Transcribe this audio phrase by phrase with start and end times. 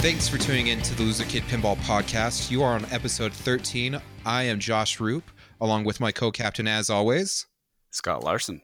[0.00, 2.50] Thanks for tuning in to the Loser Kid Pinball Podcast.
[2.50, 4.00] You are on episode 13.
[4.24, 5.30] I am Josh Roop,
[5.60, 7.44] along with my co captain, as always.
[7.90, 8.62] Scott Larson.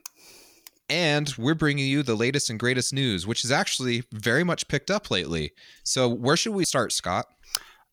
[0.89, 4.89] And we're bringing you the latest and greatest news, which is actually very much picked
[4.89, 5.51] up lately.
[5.83, 7.27] So, where should we start, Scott?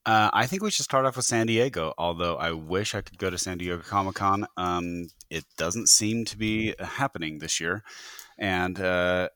[0.06, 3.18] Uh, I think we should start off with San Diego, although I wish I could
[3.18, 4.46] go to San Diego Comic Con.
[4.56, 7.84] Um, it doesn't seem to be happening this year.
[8.38, 9.28] And uh,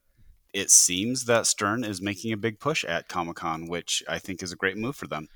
[0.52, 4.42] it seems that Stern is making a big push at Comic Con, which I think
[4.42, 5.28] is a great move for them.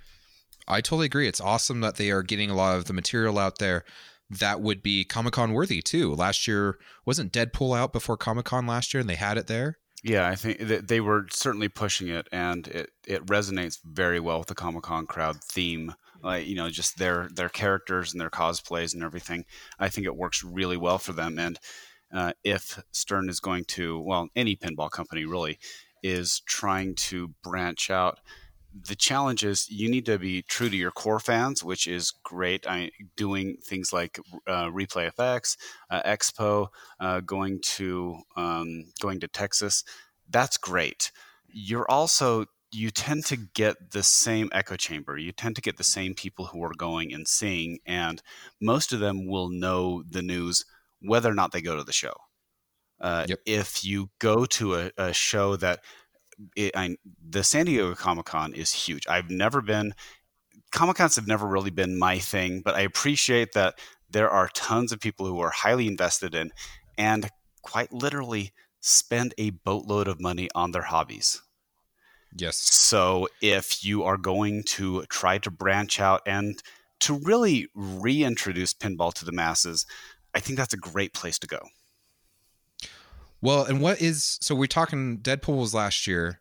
[0.69, 1.29] I totally agree.
[1.29, 3.84] It's awesome that they are getting a lot of the material out there
[4.39, 6.15] that would be Comic Con worthy too.
[6.15, 9.79] Last year wasn't Deadpool out before Comic Con last year, and they had it there.
[10.03, 14.39] Yeah, I think that they were certainly pushing it, and it, it resonates very well
[14.39, 15.95] with the Comic Con crowd theme.
[16.23, 19.45] Like you know, just their their characters and their cosplays and everything.
[19.79, 21.59] I think it works really well for them, and
[22.12, 25.59] uh, if Stern is going to, well, any pinball company really
[26.03, 28.20] is trying to branch out.
[28.89, 32.67] The challenge is you need to be true to your core fans, which is great.
[32.67, 35.56] I doing things like uh, Replay FX,
[35.91, 39.84] uh, Expo, uh, going to um, going to Texas.
[40.28, 41.12] That's great.
[41.48, 45.19] You're also you tend to get the same echo chamber.
[45.19, 48.22] You tend to get the same people who are going and seeing, and
[48.59, 50.65] most of them will know the news
[51.03, 52.14] whether or not they go to the show.
[53.00, 53.39] Uh, yep.
[53.45, 55.81] If you go to a, a show that
[56.56, 56.97] it, I,
[57.28, 59.06] the San Diego Comic Con is huge.
[59.06, 59.94] I've never been.
[60.70, 63.78] Comic Cons have never really been my thing, but I appreciate that
[64.09, 66.53] there are tons of people who are highly invested in
[66.97, 67.28] and
[67.62, 71.42] quite literally spend a boatload of money on their hobbies.
[72.37, 72.56] Yes.
[72.56, 76.62] So if you are going to try to branch out and
[77.00, 79.87] to really reintroduce pinball to the masses,
[80.34, 81.61] I think that's a great place to go.
[83.41, 86.41] Well, and what is so we're talking Deadpool was last year.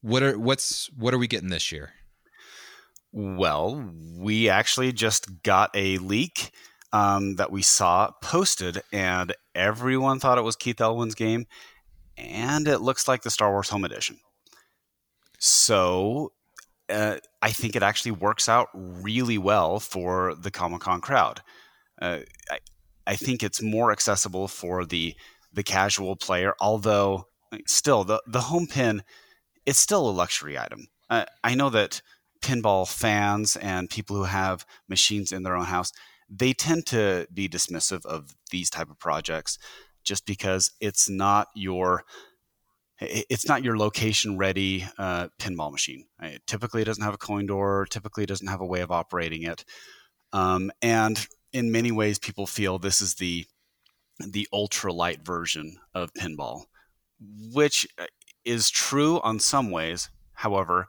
[0.00, 1.92] What are what's what are we getting this year?
[3.12, 6.50] Well, we actually just got a leak
[6.92, 11.46] um, that we saw posted, and everyone thought it was Keith Elwin's game,
[12.16, 14.18] and it looks like the Star Wars Home Edition.
[15.38, 16.32] So
[16.88, 21.42] uh, I think it actually works out really well for the Comic Con crowd.
[22.00, 22.20] Uh,
[22.50, 22.58] I,
[23.06, 25.14] I think it's more accessible for the
[25.52, 26.54] the casual player.
[26.60, 27.28] Although
[27.66, 29.02] still the the home pin,
[29.64, 30.88] it's still a luxury item.
[31.08, 32.02] Uh, I know that
[32.42, 35.92] pinball fans and people who have machines in their own house
[36.28, 39.58] they tend to be dismissive of these type of projects
[40.02, 42.04] just because it's not your
[42.98, 46.06] it's not your location ready uh, pinball machine.
[46.46, 47.86] typically, it doesn't have a coin door.
[47.90, 49.66] Typically, it doesn't have a way of operating it.
[50.32, 53.46] Um, and in many ways people feel this is the
[54.18, 56.64] the ultralight version of pinball,
[57.52, 58.04] which uh,
[58.44, 60.10] is true on some ways.
[60.34, 60.86] However,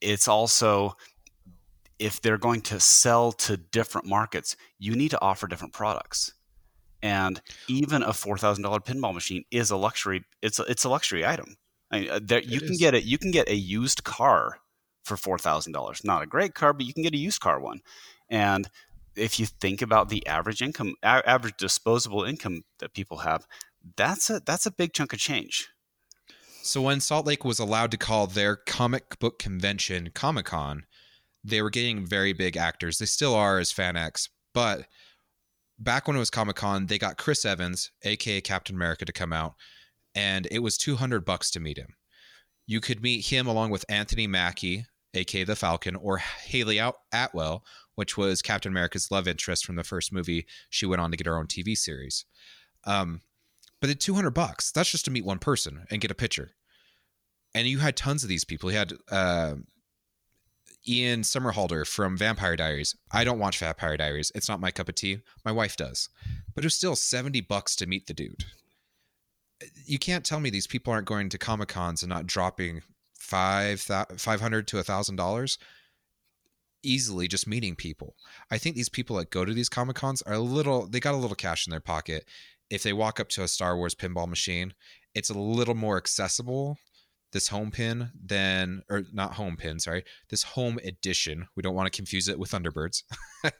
[0.00, 0.96] it's also
[2.00, 6.34] if they're going to sell to different markets, you need to offer different products.
[7.00, 10.24] And even a four thousand dollar pinball machine is a luxury.
[10.42, 11.56] It's a, it's a luxury item.
[11.92, 12.80] I mean, uh, there, you can is.
[12.80, 13.04] get it.
[13.04, 14.58] You can get a used car
[15.04, 16.02] for four thousand dollars.
[16.02, 17.82] Not a great car, but you can get a used car one.
[18.28, 18.68] And
[19.16, 23.46] if you think about the average income, average disposable income that people have,
[23.96, 25.68] that's a that's a big chunk of change.
[26.62, 30.84] So when Salt Lake was allowed to call their comic book convention Comic Con,
[31.44, 32.98] they were getting very big actors.
[32.98, 34.86] They still are as FanX, but
[35.78, 39.32] back when it was Comic Con, they got Chris Evans, aka Captain America, to come
[39.32, 39.54] out,
[40.14, 41.94] and it was two hundred bucks to meet him.
[42.66, 46.80] You could meet him along with Anthony Mackie, aka the Falcon, or Hayley
[47.12, 47.62] Atwell,
[47.96, 50.46] which was Captain America's love interest from the first movie.
[50.70, 52.24] She went on to get her own TV series.
[52.84, 53.22] Um,
[53.80, 56.52] but at 200 bucks, that's just to meet one person and get a picture.
[57.54, 58.70] And you had tons of these people.
[58.70, 59.54] You had uh,
[60.86, 62.94] Ian Somerhalder from Vampire Diaries.
[63.10, 64.30] I don't watch Vampire Diaries.
[64.34, 65.20] It's not my cup of tea.
[65.44, 66.08] My wife does.
[66.54, 68.44] But it was still 70 bucks to meet the dude.
[69.86, 72.82] You can't tell me these people aren't going to Comic Cons and not dropping
[73.18, 75.58] five 500 to a thousand dollars
[76.86, 78.14] easily just meeting people.
[78.50, 81.14] I think these people that go to these Comic Cons are a little, they got
[81.14, 82.26] a little cash in their pocket.
[82.70, 84.74] If they walk up to a Star Wars pinball machine,
[85.14, 86.78] it's a little more accessible,
[87.32, 91.48] this home pin, than, or not home pin, sorry, this home edition.
[91.56, 93.02] We don't want to confuse it with Thunderbirds.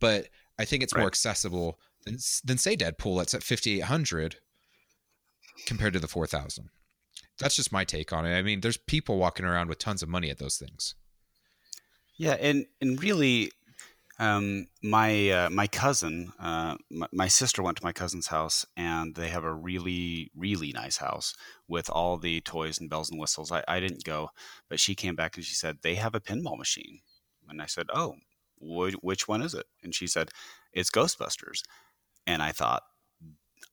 [0.00, 0.28] but
[0.58, 1.00] I think it's right.
[1.00, 3.18] more accessible than, than, say, Deadpool.
[3.18, 4.36] That's at 5,800
[5.66, 6.70] compared to the 4,000.
[7.38, 8.36] That's just my take on it.
[8.36, 10.94] I mean, there's people walking around with tons of money at those things.
[12.16, 13.52] Yeah, and and really,
[14.20, 19.14] Um, my uh, my cousin, uh, my, my, sister went to my cousin's house, and
[19.16, 21.34] they have a really really nice house
[21.68, 23.52] with all the toys and bells and whistles.
[23.52, 24.30] I, I didn't go,
[24.70, 27.00] but she came back and she said they have a pinball machine,
[27.48, 28.16] and I said, "Oh,
[28.60, 30.30] wh- which one is it?" And she said,
[30.74, 31.62] "It's Ghostbusters,"
[32.26, 32.84] and I thought.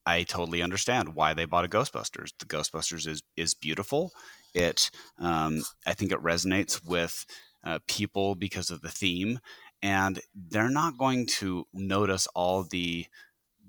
[0.06, 2.32] I totally understand why they bought a Ghostbusters.
[2.40, 4.12] The Ghostbusters is is beautiful.
[4.54, 7.26] It, um, I think, it resonates with
[7.64, 9.40] uh, people because of the theme
[9.84, 13.06] and they're not going to notice all the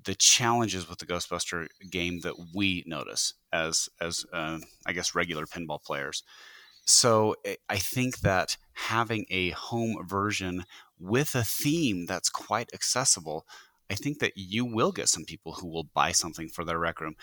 [0.05, 5.45] the challenges with the Ghostbuster game that we notice as as uh, I guess regular
[5.45, 6.23] pinball players.
[6.85, 10.65] So eh, I think that having a home version
[10.99, 13.45] with a theme that's quite accessible,
[13.89, 17.01] I think that you will get some people who will buy something for their rec
[17.01, 17.15] room.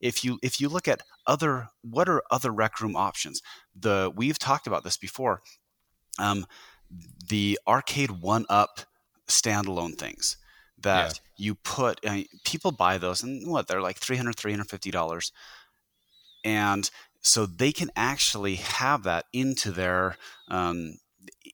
[0.00, 3.40] If you if you look at other what are other rec room options,
[3.74, 5.42] the we've talked about this before.
[6.20, 6.46] Um,
[7.28, 8.80] the arcade one up
[9.28, 10.36] standalone things
[10.82, 11.44] that yeah.
[11.46, 15.32] you put I mean, people buy those and what they're like 300 350 dollars.
[16.44, 16.90] And
[17.20, 20.16] so they can actually have that into their
[20.48, 20.98] um,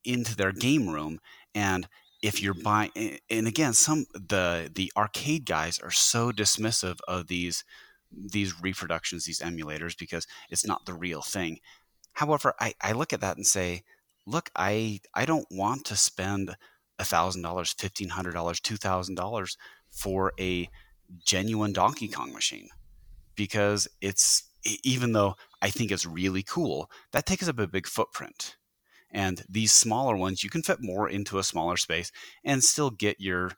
[0.05, 1.21] into their game room.
[1.55, 1.89] And
[2.23, 7.65] if you're buying and again some the the arcade guys are so dismissive of these
[8.12, 11.59] these reproductions these emulators because it's not the real thing.
[12.12, 13.83] However i, I look at that and say
[14.26, 16.56] look, I I don't want to spend
[16.99, 19.56] thousand dollars, fifteen hundred dollars, two thousand dollars
[19.90, 20.69] for a
[21.25, 22.69] genuine Donkey Kong machine
[23.37, 24.50] because it's
[24.82, 28.56] even though I think it's really cool, that takes up a big footprint.
[29.11, 32.11] And these smaller ones, you can fit more into a smaller space
[32.44, 33.52] and still get your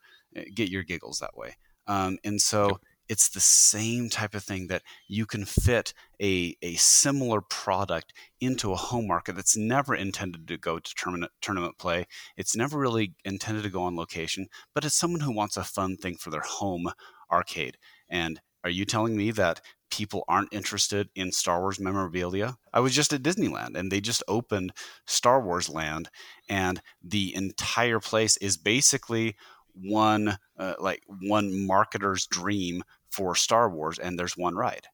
[0.55, 1.57] get your giggles that way.
[1.87, 6.75] Um, and so it's the same type of thing that you can fit a, a
[6.75, 12.07] similar product into a home market that's never intended to go to tournament, tournament play.
[12.37, 15.97] It's never really intended to go on location, but it's someone who wants a fun
[15.97, 16.91] thing for their home
[17.31, 17.79] arcade.
[18.09, 22.57] And are you telling me that people aren't interested in Star Wars memorabilia?
[22.73, 24.73] I was just at Disneyland and they just opened
[25.07, 26.11] Star Wars Land,
[26.49, 29.37] and the entire place is basically
[29.75, 34.87] one uh, like one marketer's dream for Star Wars, and there's one ride,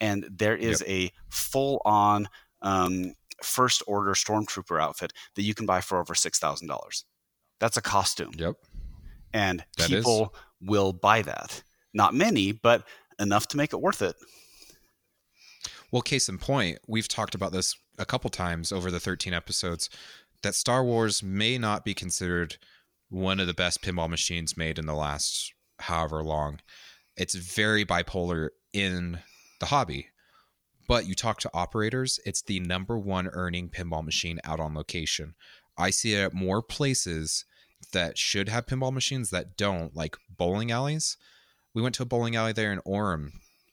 [0.00, 0.88] and there is yep.
[0.88, 2.28] a full on
[2.62, 7.04] um, first order stormtrooper outfit that you can buy for over six thousand dollars.
[7.60, 8.32] That's a costume.
[8.36, 8.54] Yep.
[9.32, 10.68] And that people is.
[10.68, 11.62] will buy that.
[11.92, 12.84] Not many, but
[13.18, 14.16] enough to make it worth it.
[15.90, 19.90] Well, case in point, we've talked about this a couple times over the 13 episodes
[20.42, 22.56] that Star Wars may not be considered
[23.08, 26.60] one of the best pinball machines made in the last however long
[27.18, 29.18] it's very bipolar in
[29.60, 30.08] the hobby.
[30.86, 35.34] But you talk to operators, it's the number one earning pinball machine out on location.
[35.76, 37.44] I see it at more places
[37.92, 41.18] that should have pinball machines that don't, like bowling alleys.
[41.74, 43.32] We went to a bowling alley there in Orem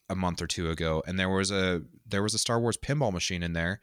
[0.09, 3.13] a month or two ago, and there was a there was a Star Wars pinball
[3.13, 3.79] machine in there,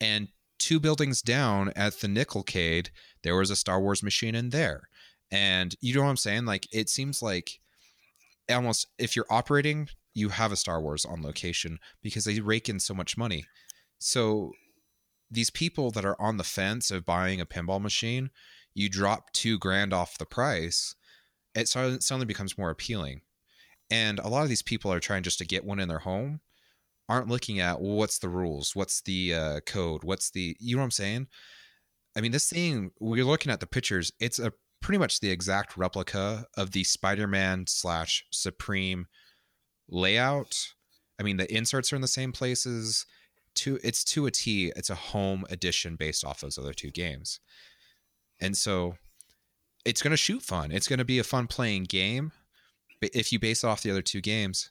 [0.00, 0.28] and
[0.58, 2.88] two buildings down at the Nickelcade,
[3.22, 4.88] there was a Star Wars machine in there.
[5.30, 6.44] And you know what I'm saying?
[6.44, 7.60] Like it seems like
[8.50, 12.80] almost if you're operating, you have a Star Wars on location because they rake in
[12.80, 13.44] so much money.
[13.98, 14.52] So
[15.30, 18.30] these people that are on the fence of buying a pinball machine,
[18.74, 20.94] you drop two grand off the price,
[21.54, 23.22] it suddenly becomes more appealing.
[23.90, 26.40] And a lot of these people are trying just to get one in their home,
[27.08, 30.80] aren't looking at well, what's the rules, what's the uh, code, what's the you know
[30.80, 31.26] what I'm saying.
[32.16, 34.12] I mean, this thing we're looking at the pictures.
[34.18, 34.52] It's a
[34.82, 39.06] pretty much the exact replica of the Spider-Man slash Supreme
[39.88, 40.58] layout.
[41.18, 43.06] I mean, the inserts are in the same places.
[43.56, 44.72] To it's to a T.
[44.76, 47.38] It's a home edition based off those other two games,
[48.40, 48.96] and so
[49.84, 50.72] it's going to shoot fun.
[50.72, 52.32] It's going to be a fun playing game,
[53.00, 54.70] but if you base off the other two games,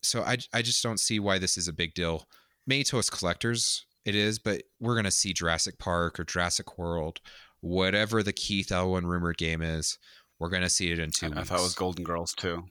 [0.00, 2.28] so I I just don't see why this is a big deal.
[2.68, 6.78] Maybe to us collectors it is, but we're going to see Jurassic Park or Jurassic
[6.78, 7.20] World
[7.66, 9.98] whatever the Keith Elwin rumored game is,
[10.38, 11.32] we're gonna see it in two.
[11.34, 12.64] I, I thought it was Golden Girls too.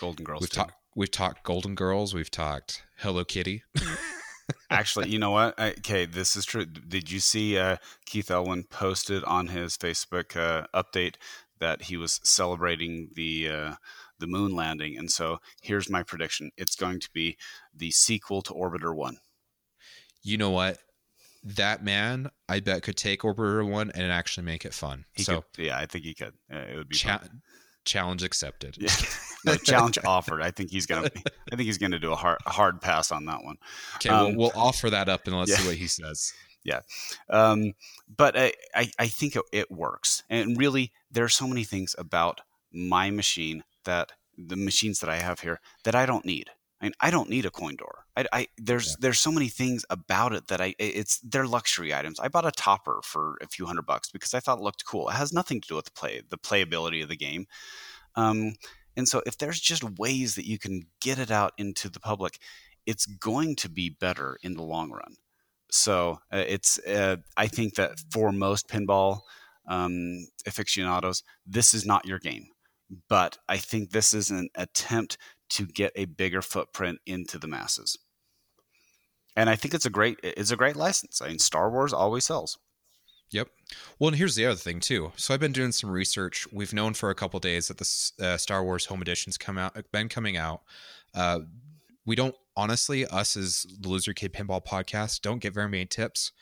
[0.00, 0.40] Golden Girls.
[0.40, 0.74] We've talked.
[0.96, 2.14] We've talked Golden Girls.
[2.14, 3.62] We've talked Hello Kitty.
[4.70, 5.54] Actually, you know what?
[5.58, 6.64] I, okay, this is true.
[6.64, 11.14] Did you see uh, Keith Elwin posted on his Facebook uh, update
[11.60, 13.74] that he was celebrating the uh,
[14.18, 14.96] the moon landing?
[14.96, 17.36] And so here's my prediction: it's going to be
[17.74, 19.18] the sequel to Orbiter One.
[20.22, 20.78] You know what?
[21.42, 25.04] that man, I bet, could take Orbiter One and actually make it fun.
[25.12, 26.34] He so could, yeah, I think he could.
[26.48, 27.22] It would be cha-
[27.84, 28.76] challenge accepted.
[28.76, 28.90] Yeah,
[29.44, 30.42] the challenge offered.
[30.42, 31.10] I think he's gonna.
[31.52, 33.56] I think he's gonna do a hard, hard pass on that one.
[33.96, 35.58] Okay, um, we'll, we'll offer that up and let's yeah.
[35.58, 36.32] see what he says.
[36.64, 36.80] yeah.
[37.28, 37.74] Um,
[38.14, 40.24] but I, I, I think it, it works.
[40.28, 42.40] And really, there are so many things about
[42.72, 46.50] my machine that the machines that I have here that I don't need.
[46.80, 48.04] I mean, I don't need a coin door.
[48.16, 48.96] I, I there's yeah.
[49.00, 52.18] there's so many things about it that I it's they're luxury items.
[52.18, 55.08] I bought a topper for a few hundred bucks because I thought it looked cool.
[55.08, 57.46] It has nothing to do with the play the playability of the game.
[58.16, 58.54] Um,
[58.96, 62.38] and so if there's just ways that you can get it out into the public,
[62.86, 65.16] it's going to be better in the long run.
[65.70, 69.20] So uh, it's uh, I think that for most pinball
[69.68, 72.46] um, aficionados, this is not your game.
[73.08, 75.16] But I think this is an attempt
[75.50, 77.98] to get a bigger footprint into the masses.
[79.36, 81.22] And I think it's a great it's a great license.
[81.22, 82.58] I mean, Star Wars always sells.
[83.30, 83.48] Yep.
[83.98, 85.12] Well, and here's the other thing too.
[85.16, 86.48] So I've been doing some research.
[86.52, 89.76] We've known for a couple days that the uh, Star Wars Home Editions come out,
[89.92, 90.62] been coming out.
[91.14, 91.40] Uh,
[92.04, 96.32] we don't honestly, us as the Loser Kid Pinball podcast, don't get very many tips.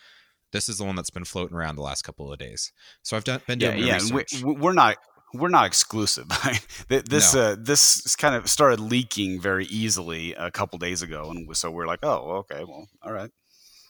[0.51, 2.73] This is the one that's been floating around the last couple of days.
[3.03, 4.23] So I've done been doing yeah, yeah.
[4.43, 4.97] We, we're not
[5.35, 6.29] we're not exclusive.
[6.89, 7.41] this no.
[7.41, 11.87] uh, this kind of started leaking very easily a couple days ago, and so we're
[11.87, 13.31] like, oh, okay, well, all right.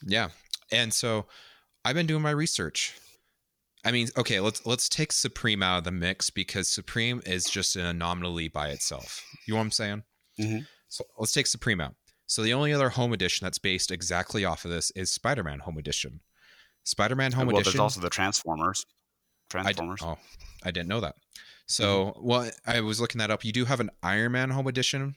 [0.07, 0.29] Yeah,
[0.73, 1.27] and so
[1.85, 2.95] I've been doing my research.
[3.85, 7.77] I mean, okay, let's let's take Supreme out of the mix because Supreme is just
[7.77, 9.25] an anomaly by itself.
[9.47, 10.03] You know what I'm saying?
[10.41, 10.59] Mm-hmm.
[10.89, 11.95] So let's take Supreme out.
[12.27, 15.79] So the only other home edition that's based exactly off of this is Spider-Man Home
[15.79, 16.21] Edition.
[16.85, 17.73] Spider-Man Home well, Edition.
[17.73, 18.85] There's also the Transformers.
[19.49, 20.03] Transformers.
[20.03, 20.19] I, oh,
[20.63, 21.17] I didn't know that.
[21.67, 22.27] So, mm-hmm.
[22.27, 23.45] well, I was looking that up.
[23.45, 25.17] You do have an Iron Man Home Edition,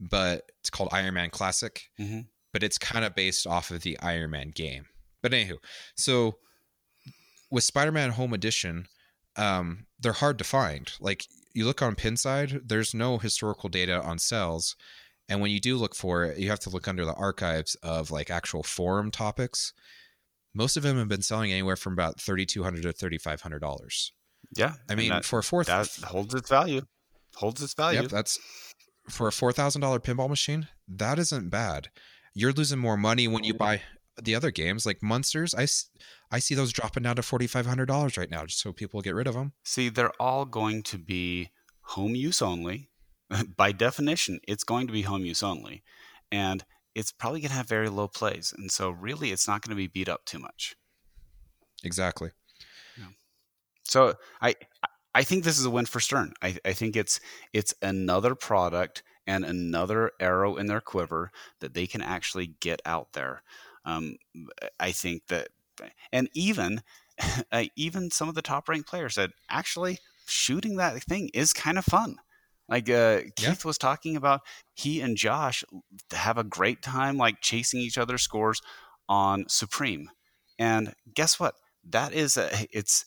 [0.00, 1.90] but it's called Iron Man Classic.
[1.98, 2.20] Mm-hmm.
[2.52, 4.84] But it's kind of based off of the Iron Man game.
[5.22, 5.56] But anywho,
[5.96, 6.36] so
[7.50, 8.86] with Spider-Man Home Edition,
[9.36, 10.92] um, they're hard to find.
[11.00, 14.76] Like you look on Pinside, there's no historical data on sales.
[15.28, 18.10] And when you do look for it, you have to look under the archives of
[18.10, 19.72] like actual forum topics.
[20.52, 23.40] Most of them have been selling anywhere from about thirty two hundred to thirty five
[23.40, 24.12] hundred dollars.
[24.54, 26.82] Yeah, I mean, that, for a fourth, that holds its value.
[27.36, 28.02] Holds its value.
[28.02, 28.38] Yep, that's
[29.08, 30.68] for a four thousand dollar pinball machine.
[30.86, 31.88] That isn't bad.
[32.34, 33.82] You're losing more money when you buy
[34.20, 35.54] the other games like Munsters.
[35.54, 35.66] I
[36.34, 39.00] I see those dropping down to forty five hundred dollars right now, just so people
[39.00, 39.52] get rid of them.
[39.64, 41.50] See, they're all going to be
[41.82, 42.90] home use only.
[43.56, 45.82] By definition, it's going to be home use only,
[46.30, 49.70] and it's probably going to have very low plays, and so really, it's not going
[49.70, 50.76] to be beat up too much.
[51.84, 52.30] Exactly.
[53.92, 54.54] So I
[55.14, 56.32] I think this is a win for Stern.
[56.40, 57.20] I, I think it's
[57.52, 61.30] it's another product and another arrow in their quiver
[61.60, 63.42] that they can actually get out there.
[63.84, 64.16] Um,
[64.80, 65.48] I think that,
[66.10, 66.80] and even
[67.52, 71.76] uh, even some of the top ranked players said actually shooting that thing is kind
[71.76, 72.16] of fun.
[72.70, 73.66] Like uh, Keith yeah.
[73.66, 74.40] was talking about,
[74.72, 75.64] he and Josh
[76.12, 78.62] have a great time like chasing each other's scores
[79.06, 80.08] on Supreme.
[80.58, 81.56] And guess what?
[81.84, 83.04] That is a, it's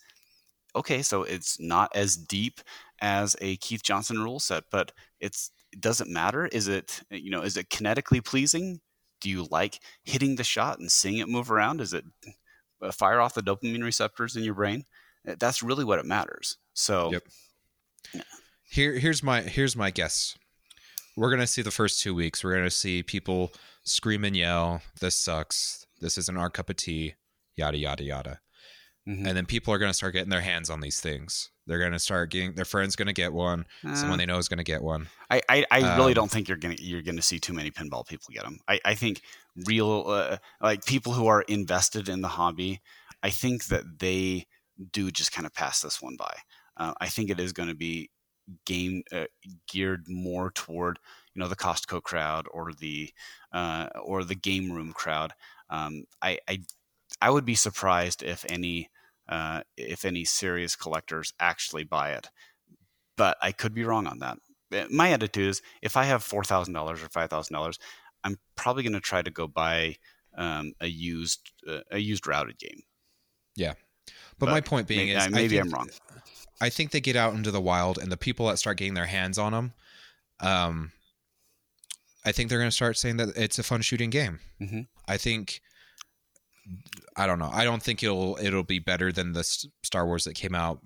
[0.76, 1.02] okay.
[1.02, 2.62] So it's not as deep
[3.02, 6.46] as a Keith Johnson rule set, but it's it doesn't matter.
[6.48, 8.80] Is it you know is it kinetically pleasing?
[9.22, 11.82] Do you like hitting the shot and seeing it move around?
[11.82, 12.06] Is it
[12.82, 14.86] uh, fire off the dopamine receptors in your brain?
[15.28, 16.58] Uh, that's really what it matters.
[16.74, 17.24] So, yep.
[18.14, 18.22] Yeah.
[18.70, 20.38] Here, here's my here's my guess.
[21.16, 22.44] We're gonna see the first two weeks.
[22.44, 23.54] We're gonna see people
[23.84, 24.82] scream and yell.
[25.00, 25.86] This sucks.
[26.02, 27.16] This isn't our cup of tea.
[27.56, 28.40] Yada yada yada.
[29.08, 29.28] Mm-hmm.
[29.28, 31.52] And then people are gonna start getting their hands on these things.
[31.68, 33.66] They're gonna start getting their friend's gonna get one.
[33.86, 35.08] Uh, someone they know is gonna get one.
[35.30, 38.08] I I, I um, really don't think you're gonna you're gonna see too many pinball
[38.08, 38.60] people get them.
[38.68, 39.22] I I think
[39.68, 42.82] real uh, like people who are invested in the hobby.
[43.22, 44.48] I think that they
[44.92, 46.36] do just kind of pass this one by.
[46.78, 48.10] Uh, I think it is going to be
[48.66, 49.26] game uh,
[49.68, 51.00] geared more toward
[51.34, 53.12] you know the Costco crowd or the
[53.52, 55.34] uh, or the game room crowd.
[55.70, 56.60] Um, I, I
[57.22, 58.90] I would be surprised if any
[59.28, 62.30] uh, if any serious collectors actually buy it.
[63.18, 64.38] But I could be wrong on that.
[64.72, 67.80] Eh, my attitude is if I have four thousand dollars or five thousand dollars,
[68.24, 69.96] I'm probably going to try to go buy
[70.38, 72.82] um, a used uh, a used routed game.
[73.56, 73.74] Yeah,
[74.38, 75.90] but, but my point being maybe, is maybe I'm wrong.
[76.62, 79.06] I think they get out into the wild, and the people that start getting their
[79.06, 79.74] hands on them,
[80.40, 80.92] um,
[82.26, 84.40] I think they're going to start saying that it's a fun shooting game.
[84.62, 84.82] Mm-hmm.
[85.08, 85.62] I think
[87.16, 87.50] I don't know.
[87.52, 89.44] I don't think it'll it'll be better than the
[89.84, 90.80] Star Wars that came out,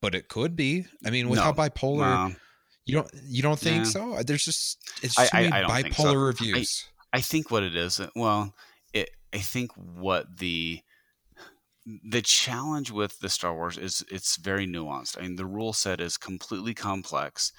[0.00, 0.86] but it could be.
[1.04, 1.44] I mean, with no.
[1.44, 2.36] how bipolar,
[2.84, 3.90] you don't you don't think yeah.
[3.90, 4.22] so?
[4.22, 6.14] There's just it's just I, I, I bipolar so.
[6.14, 6.84] reviews.
[7.12, 8.00] I, I think what it is.
[8.14, 8.54] Well,
[8.92, 10.80] it I think what the
[12.04, 15.18] the challenge with the Star Wars is it's very nuanced.
[15.18, 17.52] I mean, the rule set is completely complex.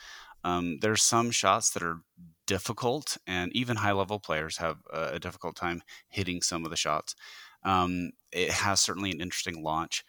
[0.43, 2.01] Um, there's some shots that are
[2.47, 7.15] difficult, and even high level players have a difficult time hitting some of the shots.
[7.63, 10.03] Um, it has certainly an interesting launch.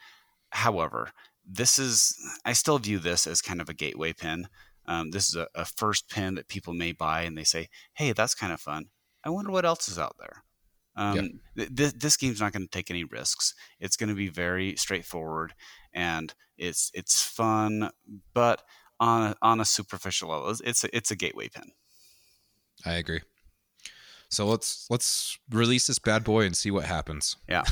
[0.50, 1.10] However,
[1.44, 4.48] this is I still view this as kind of a gateway pin.
[4.86, 8.12] Um, this is a, a, first pin that people may buy and they say, "Hey,
[8.12, 8.86] that's kind of fun.
[9.24, 10.44] I wonder what else is out there."
[10.96, 11.24] Um, yep.
[11.56, 13.54] th- th- this game's not going to take any risks.
[13.80, 15.54] It's going to be very straightforward,
[15.92, 17.90] and it's it's fun,
[18.34, 18.62] but
[19.00, 21.70] on a, on a superficial level, it's a, it's a gateway pin.
[22.84, 23.20] I agree.
[24.30, 27.36] So let's let's release this bad boy and see what happens.
[27.48, 27.64] Yeah.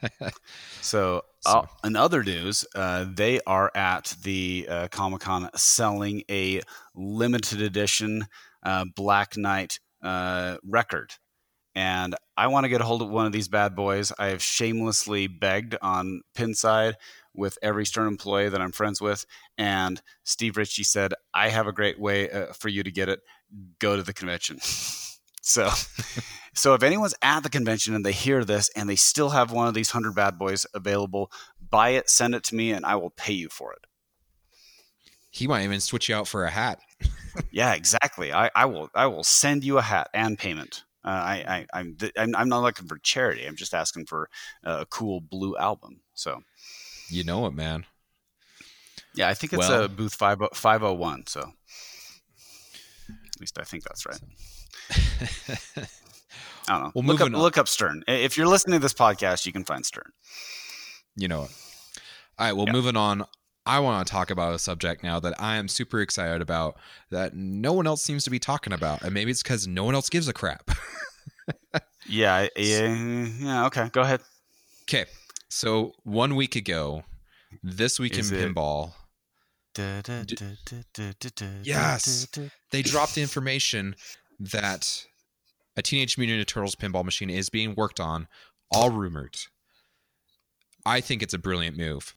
[0.80, 6.62] so, uh, in other news, uh, they are at the uh, Comic Con selling a
[6.94, 8.26] limited edition
[8.62, 11.12] uh, Black Knight uh, record,
[11.74, 14.10] and I want to get a hold of one of these bad boys.
[14.18, 16.94] I have shamelessly begged on Pinside
[17.34, 19.26] with every Stern employee that I'm friends with,
[19.58, 23.20] and Steve Ritchie said, "I have a great way uh, for you to get it.
[23.78, 24.58] Go to the convention."
[25.42, 25.70] So,
[26.54, 29.66] so if anyone's at the convention and they hear this and they still have one
[29.66, 31.32] of these hundred bad boys available,
[31.70, 33.86] buy it, send it to me, and I will pay you for it.
[35.30, 36.80] He might even switch you out for a hat.
[37.50, 38.32] yeah, exactly.
[38.32, 38.90] I, I will.
[38.94, 40.84] I will send you a hat and payment.
[41.04, 41.96] Uh, I, I, I'm,
[42.36, 43.46] I'm not looking for charity.
[43.46, 44.28] I'm just asking for
[44.64, 46.00] a cool blue album.
[46.14, 46.42] So,
[47.08, 47.86] you know it, man.
[49.14, 51.26] Yeah, I think it's well, a booth 5, 501.
[51.26, 51.52] So,
[53.40, 54.20] at least I think that's right.
[56.68, 56.92] I don't know.
[56.94, 57.32] Well, look up, on.
[57.32, 58.04] look up Stern.
[58.06, 60.12] If you're listening to this podcast, you can find Stern.
[61.16, 61.50] You know it.
[62.38, 62.52] All right.
[62.52, 62.72] Well, yeah.
[62.72, 63.24] moving on.
[63.64, 66.76] I want to talk about a subject now that I am super excited about
[67.10, 69.94] that no one else seems to be talking about, and maybe it's because no one
[69.94, 70.70] else gives a crap.
[72.06, 72.46] yeah.
[72.56, 72.94] Yeah.
[73.38, 73.66] Yeah.
[73.66, 73.88] Okay.
[73.90, 74.20] Go ahead.
[74.82, 75.06] Okay.
[75.48, 77.04] So one week ago,
[77.62, 78.92] this week Is in it- pinball.
[81.62, 82.28] Yes,
[82.70, 83.94] they dropped the information
[84.38, 85.06] that
[85.76, 88.28] a Teenage Mutant Ninja Turtles pinball machine is being worked on,
[88.70, 89.36] all rumored.
[90.86, 92.16] I think it's a brilliant move.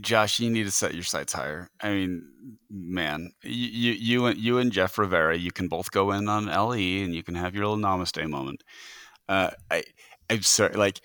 [0.00, 1.70] Josh, you need to set your sights higher.
[1.80, 2.22] I mean,
[2.70, 7.04] man, you you and you and Jeff Rivera, you can both go in on LE
[7.04, 8.62] and you can have your little namaste moment.
[9.28, 9.84] Uh, I
[10.28, 11.00] I'm sorry, like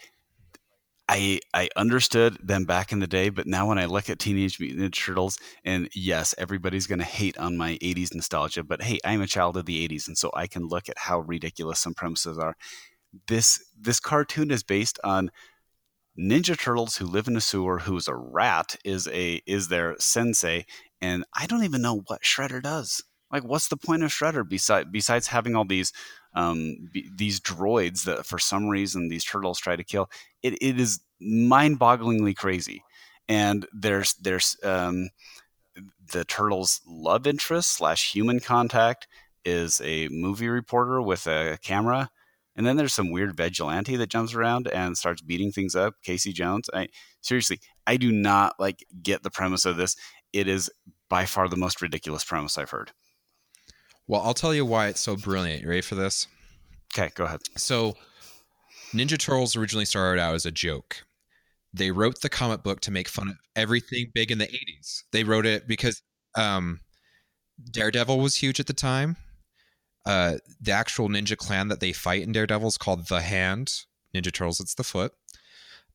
[1.10, 4.60] I I understood them back in the day, but now when I look at Teenage
[4.60, 9.00] Mutant Ninja Turtles, and yes, everybody's going to hate on my '80s nostalgia, but hey,
[9.06, 11.94] I'm a child of the '80s, and so I can look at how ridiculous some
[11.94, 12.56] premises are.
[13.28, 15.32] This this cartoon is based on
[16.20, 20.66] Ninja Turtles who live in a sewer, who's a rat, is a is their sensei,
[21.00, 23.04] and I don't even know what Shredder does.
[23.32, 25.94] Like, what's the point of Shredder besides besides having all these
[26.38, 30.10] um, b- these droids that for some reason these turtles try to kill?
[30.44, 32.84] It, it is mind-bogglingly crazy.
[33.28, 35.10] And there's there's um,
[36.14, 39.08] the turtles' love interest slash human contact
[39.44, 42.10] is a movie reporter with a camera.
[42.56, 45.94] And then there's some weird vigilante that jumps around and starts beating things up.
[46.04, 46.70] Casey Jones.
[46.74, 46.88] I
[47.22, 49.96] seriously, I do not like get the premise of this.
[50.34, 50.72] It is
[51.10, 52.92] by far the most ridiculous premise I've heard.
[54.08, 55.62] Well, I'll tell you why it's so brilliant.
[55.62, 56.28] You ready for this?
[56.96, 57.42] Okay, go ahead.
[57.58, 57.96] So,
[58.94, 61.04] Ninja Turtles originally started out as a joke.
[61.74, 65.04] They wrote the comic book to make fun of everything big in the 80s.
[65.12, 66.02] They wrote it because
[66.36, 66.80] um,
[67.72, 69.18] Daredevil was huge at the time.
[70.06, 73.84] Uh, the actual ninja clan that they fight in Daredevil is called the Hand.
[74.16, 75.12] Ninja Turtles, it's the foot.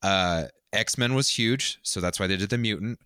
[0.03, 2.98] Uh, X Men was huge, so that's why they did the mutant.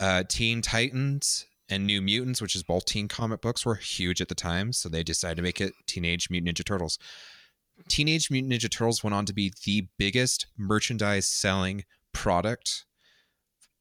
[0.00, 4.28] Uh, Teen Titans and New Mutants, which is both teen comic books, were huge at
[4.28, 6.98] the time, so they decided to make it Teenage Mutant Ninja Turtles.
[7.88, 12.84] Teenage Mutant Ninja Turtles went on to be the biggest merchandise selling product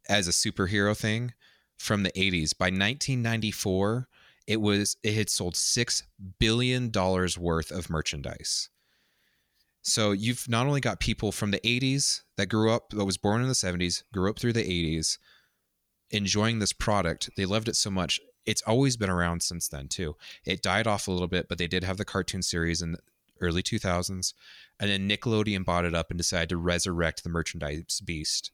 [0.10, 1.34] as a superhero thing
[1.78, 2.58] from the 80s.
[2.58, 4.08] By 1994,
[4.48, 6.04] it was it had sold 6
[6.40, 8.70] billion dollars worth of merchandise.
[9.82, 13.42] So you've not only got people from the 80s that grew up that was born
[13.42, 15.20] in the 70s, grew up through the 80s,
[16.12, 17.30] enjoying this product.
[17.36, 18.20] They loved it so much.
[18.46, 20.16] It's always been around since then too.
[20.46, 23.00] It died off a little bit, but they did have the cartoon series in the
[23.42, 24.34] early 2000s,
[24.80, 28.52] and then Nickelodeon bought it up and decided to resurrect the merchandise beast.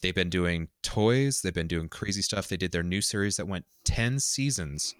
[0.00, 2.48] They've been doing toys, they've been doing crazy stuff.
[2.48, 4.94] They did their new series that went 10 seasons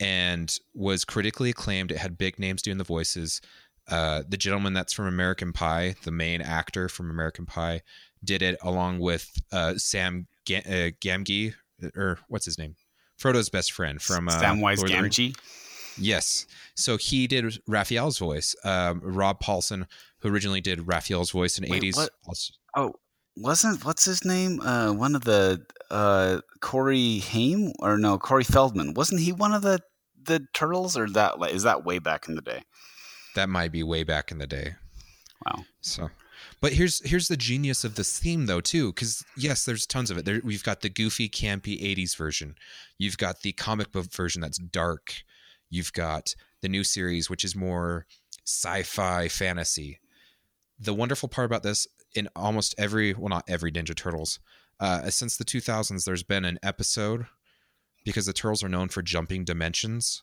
[0.00, 1.92] and was critically acclaimed.
[1.92, 3.40] It had big names doing the voices.
[3.88, 7.82] Uh, the gentleman that's from American Pie, the main actor from American Pie,
[8.24, 11.54] did it along with uh, Sam Uh, Gamgee,
[11.96, 12.76] or what's his name?
[13.18, 15.36] Frodo's best friend from uh, Samwise Gamgee.
[15.98, 16.46] Yes.
[16.74, 18.54] So he did Raphael's voice.
[18.64, 19.86] Um, Rob Paulsen,
[20.20, 21.96] who originally did Raphael's voice in the 80s.
[21.96, 22.50] What?
[22.76, 22.92] Oh,
[23.36, 24.60] wasn't, what's his name?
[24.60, 27.72] Uh, one of the, uh, Corey Haim?
[27.78, 28.94] Or no, Corey Feldman.
[28.94, 29.80] Wasn't he one of the,
[30.22, 30.96] the turtles?
[30.96, 32.62] Or that, is that way back in the day?
[33.34, 34.74] That might be way back in the day.
[35.44, 35.64] Wow.
[35.80, 36.10] So
[36.60, 40.18] But here's here's the genius of this theme though too, because yes, there's tons of
[40.18, 40.24] it.
[40.24, 42.56] There, we've got the goofy, campy '80s version.
[42.98, 45.14] You've got the comic book version that's dark.
[45.70, 48.06] You've got the new series, which is more
[48.44, 50.00] sci-fi fantasy.
[50.78, 54.38] The wonderful part about this, in almost every, well, not every Ninja Turtles,
[54.78, 57.26] uh, since the 2000s, there's been an episode
[58.04, 60.22] because the turtles are known for jumping dimensions.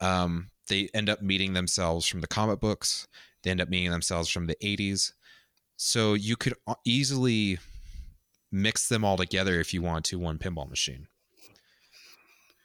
[0.00, 3.06] Um, they end up meeting themselves from the comic books.
[3.42, 5.12] They end up meeting themselves from the 80s.
[5.86, 6.54] So you could
[6.86, 7.58] easily
[8.50, 11.08] mix them all together if you want to one pinball machine.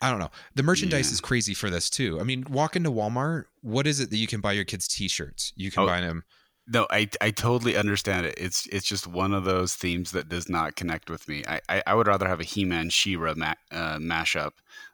[0.01, 0.31] I don't know.
[0.55, 1.15] The merchandise yeah.
[1.15, 2.21] is crazy for this too.
[2.21, 3.47] I mean, walk into Walmart.
[3.61, 5.51] What is it that you can buy your kids T-shirts?
[5.57, 6.23] You can oh, buy them.
[6.65, 8.35] No, I I totally understand it.
[8.37, 11.43] It's it's just one of those themes that does not connect with me.
[11.45, 14.51] I I, I would rather have a He-Man She-Ra ma- uh, mashup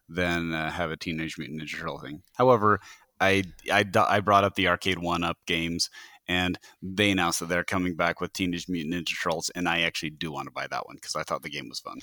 [0.10, 2.24] than uh, have a Teenage Mutant Ninja Turtle thing.
[2.38, 2.80] However,
[3.22, 5.92] I I I brought up the arcade one up games
[6.28, 10.12] and they announced that they're coming back with Teenage Mutant Ninja Turtles, and I actually
[10.12, 12.00] do want to buy that one because I thought the game was fun.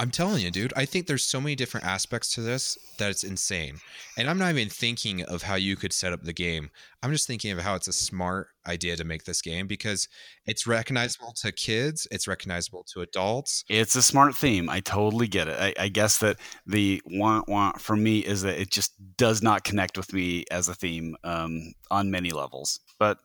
[0.00, 3.24] I'm telling you, dude, I think there's so many different aspects to this that it's
[3.24, 3.78] insane.
[4.16, 6.70] And I'm not even thinking of how you could set up the game.
[7.02, 10.08] I'm just thinking of how it's a smart idea to make this game because
[10.46, 13.64] it's recognizable to kids, it's recognizable to adults.
[13.68, 14.70] It's a smart theme.
[14.70, 15.58] I totally get it.
[15.58, 19.64] I, I guess that the want want for me is that it just does not
[19.64, 22.78] connect with me as a theme um, on many levels.
[23.00, 23.18] But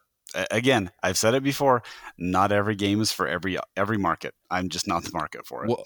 [0.52, 1.84] again, I've said it before.
[2.18, 4.34] Not every game is for every every market.
[4.50, 5.70] I'm just not the market for it.
[5.70, 5.84] Well,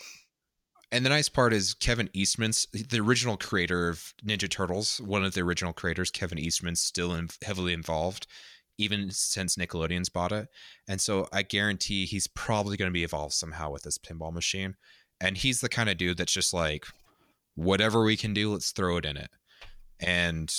[0.91, 5.01] and the nice part is Kevin Eastman's the original creator of Ninja Turtles.
[5.01, 8.25] One of the original creators, Kevin Eastman's still in, heavily involved,
[8.77, 10.47] even since Nickelodeon's bought it.
[10.87, 14.75] And so I guarantee he's probably going to be involved somehow with this pinball machine.
[15.19, 16.85] And he's the kind of dude that's just like,
[17.55, 19.31] whatever we can do, let's throw it in it.
[19.99, 20.53] And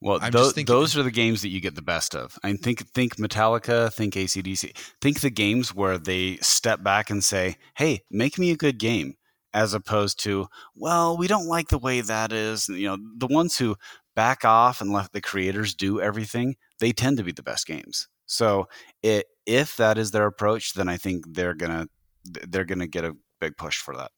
[0.00, 2.38] well, th- thinking, those are the games that you get the best of.
[2.42, 7.24] I mean, think think Metallica, think ACDC, think the games where they step back and
[7.24, 9.14] say, "Hey, make me a good game,"
[9.54, 13.56] as opposed to, "Well, we don't like the way that is." You know, the ones
[13.56, 13.76] who
[14.14, 18.08] back off and let the creators do everything, they tend to be the best games.
[18.26, 18.68] So,
[19.02, 21.88] it, if that is their approach, then I think they're gonna
[22.24, 24.10] they're gonna get a big push for that.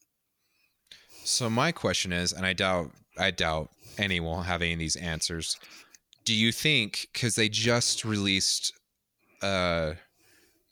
[1.25, 4.97] So my question is, and I doubt I doubt any will have any of these
[4.97, 5.57] answers.
[6.25, 8.73] Do you think because they just released
[9.43, 9.95] uh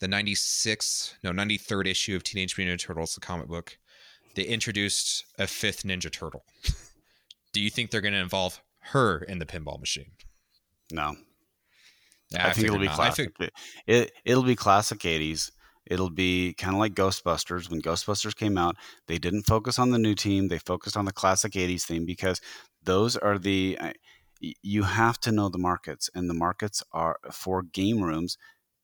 [0.01, 3.79] the 96 no 93rd issue of Teenage Mutant Ninja Turtles the comic book
[4.37, 6.45] they introduced a fifth Ninja Turtle.
[7.53, 8.61] Do you think they're going to involve
[8.93, 10.13] her in the pinball machine?
[10.93, 11.17] No.
[12.39, 12.97] I, I think it'll be not.
[12.97, 13.33] classic.
[13.37, 13.51] Fig-
[13.87, 15.51] it it'll be classic 80s.
[15.87, 17.71] It'll be kind of like Ghostbusters.
[17.71, 20.49] When Ghostbusters came out, they didn't focus on the new team.
[20.49, 22.41] They focused on the classic 80s theme because
[22.87, 23.79] those are the
[24.41, 28.39] you have to know the markets and the markets are for game rooms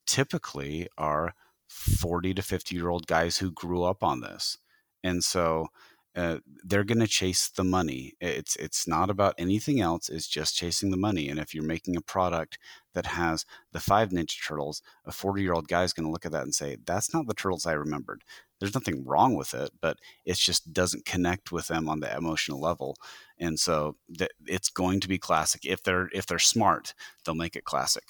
[0.06, 1.34] typically are
[1.68, 4.58] 40 to 50 year old guys who grew up on this
[5.02, 5.68] and so
[6.14, 8.12] uh, they're going to chase the money.
[8.20, 10.10] It's it's not about anything else.
[10.10, 11.30] It's just chasing the money.
[11.30, 12.58] And if you're making a product
[12.92, 16.26] that has the five Ninja Turtles, a 40 year old guy is going to look
[16.26, 18.24] at that and say, "That's not the turtles I remembered."
[18.62, 22.60] There's nothing wrong with it, but it just doesn't connect with them on the emotional
[22.60, 22.96] level.
[23.40, 25.62] And so th- it's going to be classic.
[25.64, 26.94] If they're if they're smart,
[27.24, 28.04] they'll make it classic.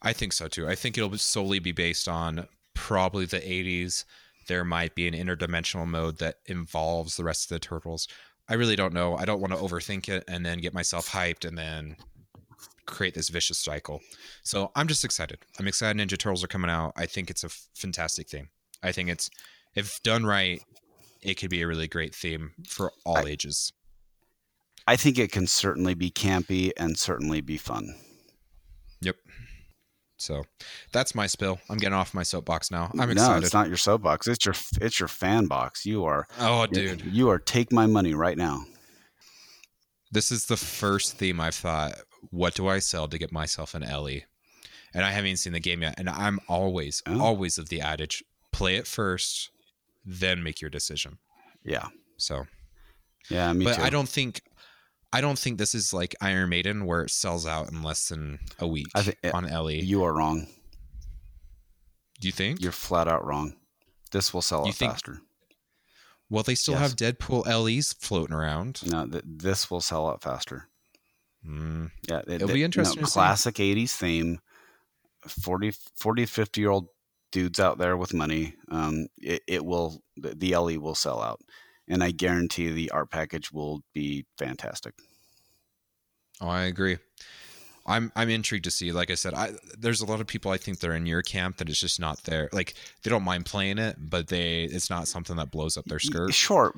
[0.00, 0.66] I think so too.
[0.66, 4.06] I think it'll solely be based on probably the 80s
[4.48, 8.08] there might be an interdimensional mode that involves the rest of the turtles.
[8.48, 9.18] I really don't know.
[9.18, 11.96] I don't want to overthink it and then get myself hyped and then
[12.86, 14.00] create this vicious cycle.
[14.42, 15.40] So I'm just excited.
[15.58, 16.94] I'm excited Ninja Turtles are coming out.
[16.96, 18.48] I think it's a f- fantastic theme.
[18.82, 19.30] I think it's
[19.74, 20.62] if done right,
[21.22, 23.72] it could be a really great theme for all I, ages.
[24.86, 27.94] I think it can certainly be campy and certainly be fun.
[29.02, 29.16] Yep.
[30.16, 30.44] So
[30.92, 31.58] that's my spill.
[31.70, 32.90] I'm getting off my soapbox now.
[32.98, 33.40] I'm excited.
[33.40, 34.26] No, it's not your soapbox.
[34.26, 35.86] It's your it's your fan box.
[35.86, 37.04] You are Oh dude.
[37.06, 38.64] You are take my money right now.
[40.12, 41.94] This is the first theme I've thought,
[42.30, 44.22] what do I sell to get myself an LE?
[44.92, 45.94] And I haven't even seen the game yet.
[45.98, 47.20] And I'm always, oh.
[47.20, 48.24] always of the adage,
[48.60, 49.50] play it first,
[50.04, 51.16] then make your decision.
[51.64, 51.88] Yeah.
[52.18, 52.44] So
[53.30, 53.82] Yeah, me but too.
[53.82, 54.42] I don't think
[55.12, 58.38] I don't think this is like Iron Maiden where it sells out in less than
[58.58, 59.72] a week I think, on LE.
[59.72, 60.46] You are wrong.
[62.20, 62.60] Do you think?
[62.60, 63.56] You're flat out wrong.
[64.12, 65.22] This will sell you out think, faster.
[66.28, 66.82] Well, they still yes.
[66.82, 68.82] have Deadpool LEs floating around.
[68.86, 70.68] No, th- this will sell out faster.
[71.48, 71.90] Mm.
[72.08, 73.00] Yeah, it, it'll be interesting.
[73.00, 73.74] No, classic see.
[73.74, 74.40] 80s theme.
[75.26, 76.88] 40, 40, 50 year old
[77.32, 78.54] dudes out there with money.
[78.70, 81.40] Um, it, it will, the, the LE will sell out
[81.90, 84.94] and I guarantee the art package will be fantastic.
[86.40, 86.98] Oh, I agree.
[87.86, 88.92] I'm I'm intrigued to see.
[88.92, 91.56] Like I said, I there's a lot of people I think they're in your camp
[91.56, 92.48] that it's just not there.
[92.52, 95.98] Like they don't mind playing it, but they it's not something that blows up their
[95.98, 96.32] skirt.
[96.32, 96.72] Sure,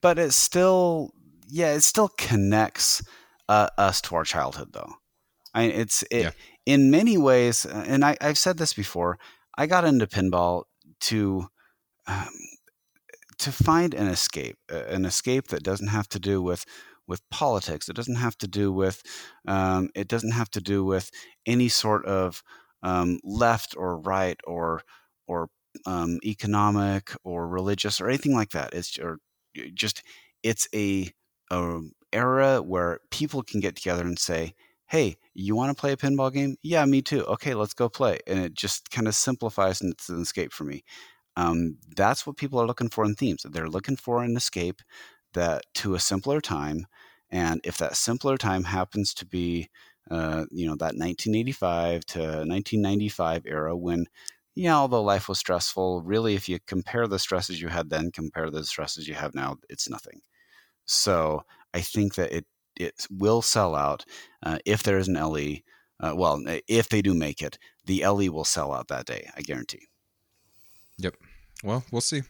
[0.00, 1.12] but it still
[1.48, 3.02] yeah, it still connects
[3.48, 4.94] uh, us to our childhood though.
[5.52, 6.30] I mean, it's it yeah.
[6.64, 9.18] in many ways, and I, I've said this before.
[9.60, 10.64] I got into pinball
[11.00, 11.46] to
[12.06, 12.30] um,
[13.40, 16.64] to find an escape, an escape that doesn't have to do with
[17.06, 17.86] with politics.
[17.90, 19.02] It doesn't have to do with
[19.46, 21.10] um, it doesn't have to do with
[21.44, 22.42] any sort of
[22.82, 24.82] um, left or right or
[25.26, 25.50] or
[25.84, 28.72] um, economic or religious or anything like that.
[28.72, 29.18] It's or
[29.74, 30.02] just
[30.42, 31.10] it's a,
[31.50, 31.80] a
[32.14, 34.54] era where people can get together and say,
[34.90, 36.56] "Hey, you want to play a pinball game?
[36.62, 37.24] Yeah, me too.
[37.26, 40.64] Okay, let's go play." And it just kind of simplifies and it's an escape for
[40.64, 40.84] me.
[41.36, 43.44] Um, that's what people are looking for in themes.
[43.48, 44.82] They're looking for an escape
[45.34, 46.86] that to a simpler time,
[47.30, 49.70] and if that simpler time happens to be,
[50.10, 54.06] uh, you know, that 1985 to 1995 era when,
[54.56, 58.50] yeah, although life was stressful, really, if you compare the stresses you had then, compare
[58.50, 60.20] the stresses you have now, it's nothing.
[60.86, 61.42] So
[61.74, 64.04] I think that it it will sell out
[64.42, 65.58] uh, if there is an LE.
[65.98, 69.28] Uh, well, if they do make it, the LE will sell out that day.
[69.36, 69.88] I guarantee.
[70.98, 71.14] Yep.
[71.62, 72.22] Well, we'll see.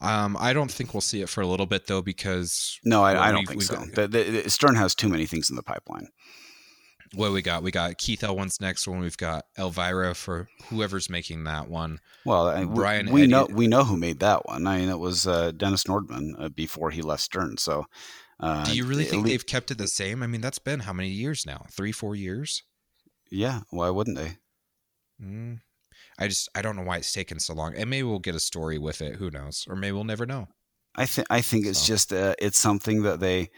[0.00, 3.28] Um, I don't think we'll see it for a little bit though, because no, I,
[3.28, 3.76] I don't think so.
[3.76, 6.08] Got, the, the, Stern has too many things in the pipeline.
[7.14, 7.62] What we got?
[7.62, 8.98] We got Keith Elwin's next one.
[8.98, 12.00] We've got Elvira for whoever's making that one.
[12.26, 14.66] Well, I, Brian, we, we know we know who made that one.
[14.66, 17.56] I mean, it was uh, Dennis Nordman uh, before he left Stern.
[17.56, 17.86] So,
[18.40, 20.22] uh, do you really think they've kept it the same?
[20.22, 21.66] I mean, that's been how many years now?
[21.70, 22.62] Three, four years?
[23.30, 23.60] Yeah.
[23.70, 24.38] Why wouldn't they?
[25.22, 25.60] Mm,
[26.18, 27.74] I just I don't know why it's taken so long.
[27.76, 29.16] And maybe we'll get a story with it.
[29.16, 29.66] Who knows?
[29.68, 30.48] Or maybe we'll never know.
[30.96, 33.50] I think I think it's just uh, it's something that they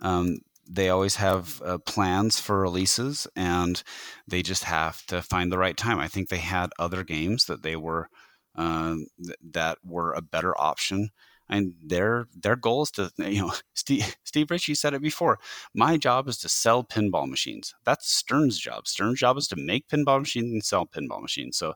[0.00, 3.82] um, they always have uh, plans for releases, and
[4.26, 5.98] they just have to find the right time.
[5.98, 8.08] I think they had other games that they were
[8.56, 11.10] uh, th- that were a better option
[11.48, 15.38] and their their goal is to you know Steve, Steve Ritchie said it before.
[15.74, 17.74] My job is to sell pinball machines.
[17.84, 18.86] That's Stern's job.
[18.86, 21.56] Stern's job is to make pinball machines and sell pinball machines.
[21.56, 21.74] So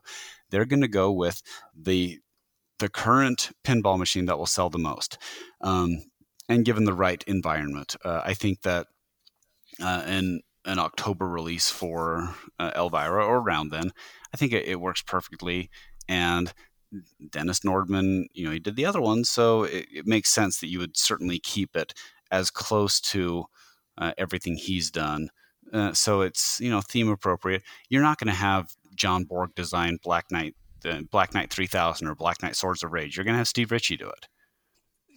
[0.49, 1.41] they're going to go with
[1.75, 2.19] the
[2.79, 5.17] the current pinball machine that will sell the most,
[5.61, 6.03] um,
[6.47, 8.87] and given the right environment, uh, I think that
[9.81, 13.91] uh, in an October release for uh, Elvira or around then,
[14.33, 15.69] I think it, it works perfectly.
[16.07, 16.53] And
[17.29, 20.67] Dennis Nordman, you know, he did the other one, so it, it makes sense that
[20.67, 21.93] you would certainly keep it
[22.31, 23.45] as close to
[23.97, 25.29] uh, everything he's done.
[25.71, 27.61] Uh, so it's you know theme appropriate.
[27.89, 32.15] You're not going to have John Borg design Black Knight, uh, Black Knight 3000 or
[32.15, 33.15] Black Knight Swords of Rage.
[33.15, 34.27] You're going to have Steve Ritchie do it.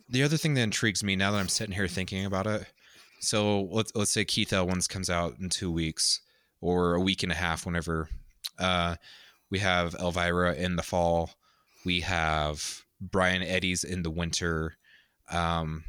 [0.08, 2.66] The other thing that intrigues me now that I'm sitting here thinking about it,
[3.20, 6.20] so let's let's say Keith Elwin's comes out in two weeks
[6.60, 8.08] or a week and a half, whenever.
[8.58, 8.96] Uh,
[9.50, 11.30] we have Elvira in the fall
[11.84, 14.76] we have Brian Eddy's in the winter.
[15.30, 15.84] Um,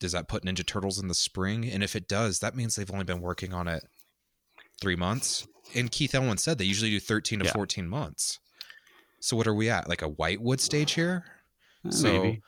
[0.00, 1.68] does that put Ninja Turtles in the spring?
[1.68, 3.84] And if it does, that means they've only been working on it
[4.80, 5.46] three months.
[5.74, 7.52] And Keith Elwin said they usually do 13 to yeah.
[7.52, 8.38] 14 months.
[9.20, 9.88] So what are we at?
[9.88, 11.24] Like a Whitewood stage here?
[11.86, 12.42] Uh, so maybe.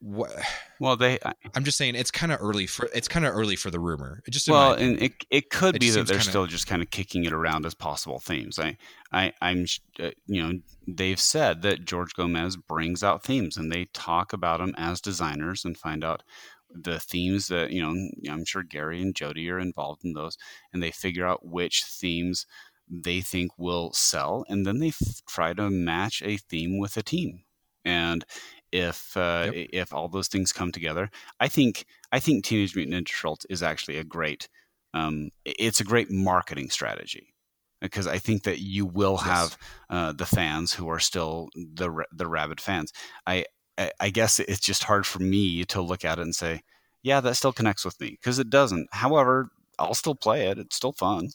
[0.00, 0.32] What,
[0.80, 1.18] well, they.
[1.24, 3.80] I, am just saying it's kind of early for it's kind of early for the
[3.80, 4.22] rumor.
[4.26, 6.82] It just well, and it it could it be that they're kinda, still just kind
[6.82, 8.58] of kicking it around as possible themes.
[8.58, 8.76] I
[9.12, 9.66] I I'm
[10.00, 14.60] uh, you know they've said that George Gomez brings out themes and they talk about
[14.60, 16.22] them as designers and find out
[16.70, 20.36] the themes that you know I'm sure Gary and Jody are involved in those
[20.72, 22.46] and they figure out which themes
[22.90, 27.02] they think will sell and then they f- try to match a theme with a
[27.02, 27.42] team
[27.84, 28.24] and
[28.72, 29.68] if uh, yep.
[29.72, 31.10] if all those things come together.
[31.40, 34.48] I think I think Teenage Mutant Ninja Turtles is actually a great
[34.94, 37.34] um, it's a great marketing strategy
[37.80, 39.24] because I think that you will yes.
[39.24, 39.58] have
[39.90, 42.92] uh, the fans who are still the the rabid fans.
[43.26, 43.44] I,
[43.76, 46.62] I I guess it's just hard for me to look at it and say,
[47.02, 48.88] yeah, that still connects with me because it doesn't.
[48.92, 50.58] However, I'll still play it.
[50.58, 51.30] It's still fun.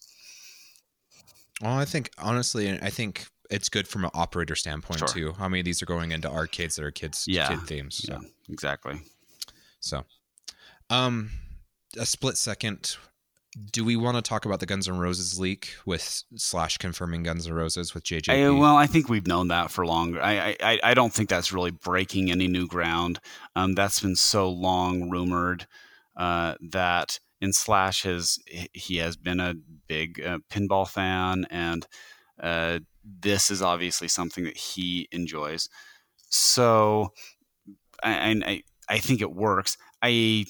[1.61, 5.07] Well, I think honestly, I think it's good from an operator standpoint sure.
[5.07, 5.33] too.
[5.33, 7.49] How many of these are going into arcades that are kids yeah.
[7.49, 8.03] kid themes?
[8.05, 8.13] So.
[8.13, 9.01] Yeah, exactly.
[9.79, 10.05] So,
[10.89, 11.31] um,
[11.97, 12.95] a split second.
[13.71, 17.45] Do we want to talk about the Guns N' Roses leak with Slash confirming Guns
[17.45, 18.29] N' Roses with JJ?
[18.29, 20.19] I, well, I think we've known that for longer.
[20.23, 23.19] I, I I don't think that's really breaking any new ground.
[23.55, 25.67] Um, that's been so long rumored
[26.17, 28.39] uh, that in Slash has
[28.73, 29.53] he has been a
[29.87, 31.85] big uh, pinball fan and
[32.41, 35.69] uh, this is obviously something that he enjoys.
[36.29, 37.13] So,
[38.03, 39.77] and I, I think it works.
[40.01, 40.45] I,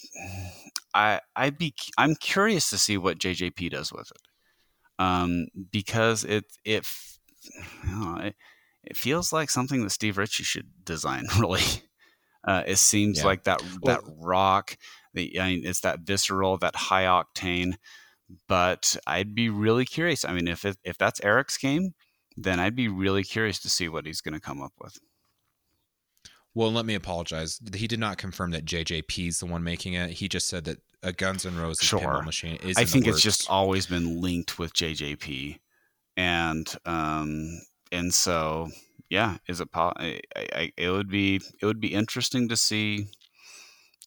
[0.93, 4.21] I, I'd be, I'm curious to see what JJP does with it.
[4.99, 6.87] um, because it it,
[7.85, 8.35] know, it
[8.83, 11.25] it feels like something that Steve Ritchie should design.
[11.39, 11.63] Really,
[12.45, 13.25] uh, it seems yeah.
[13.25, 14.77] like that that well, rock.
[15.13, 17.75] The, I mean, it's that visceral, that high octane.
[18.47, 20.25] But I'd be really curious.
[20.25, 21.93] I mean, if it, if that's Eric's game,
[22.35, 24.97] then I'd be really curious to see what he's going to come up with.
[26.55, 27.59] Well, let me apologize.
[27.73, 30.11] He did not confirm that JJP is the one making it.
[30.11, 31.99] He just said that a Guns N' Roses sure.
[31.99, 32.77] pinball machine is.
[32.77, 35.59] I think it's just always been linked with JJP,
[36.15, 37.59] and um,
[37.91, 38.69] and so
[39.09, 39.71] yeah, is it?
[39.71, 43.07] Po- I, I, it would be it would be interesting to see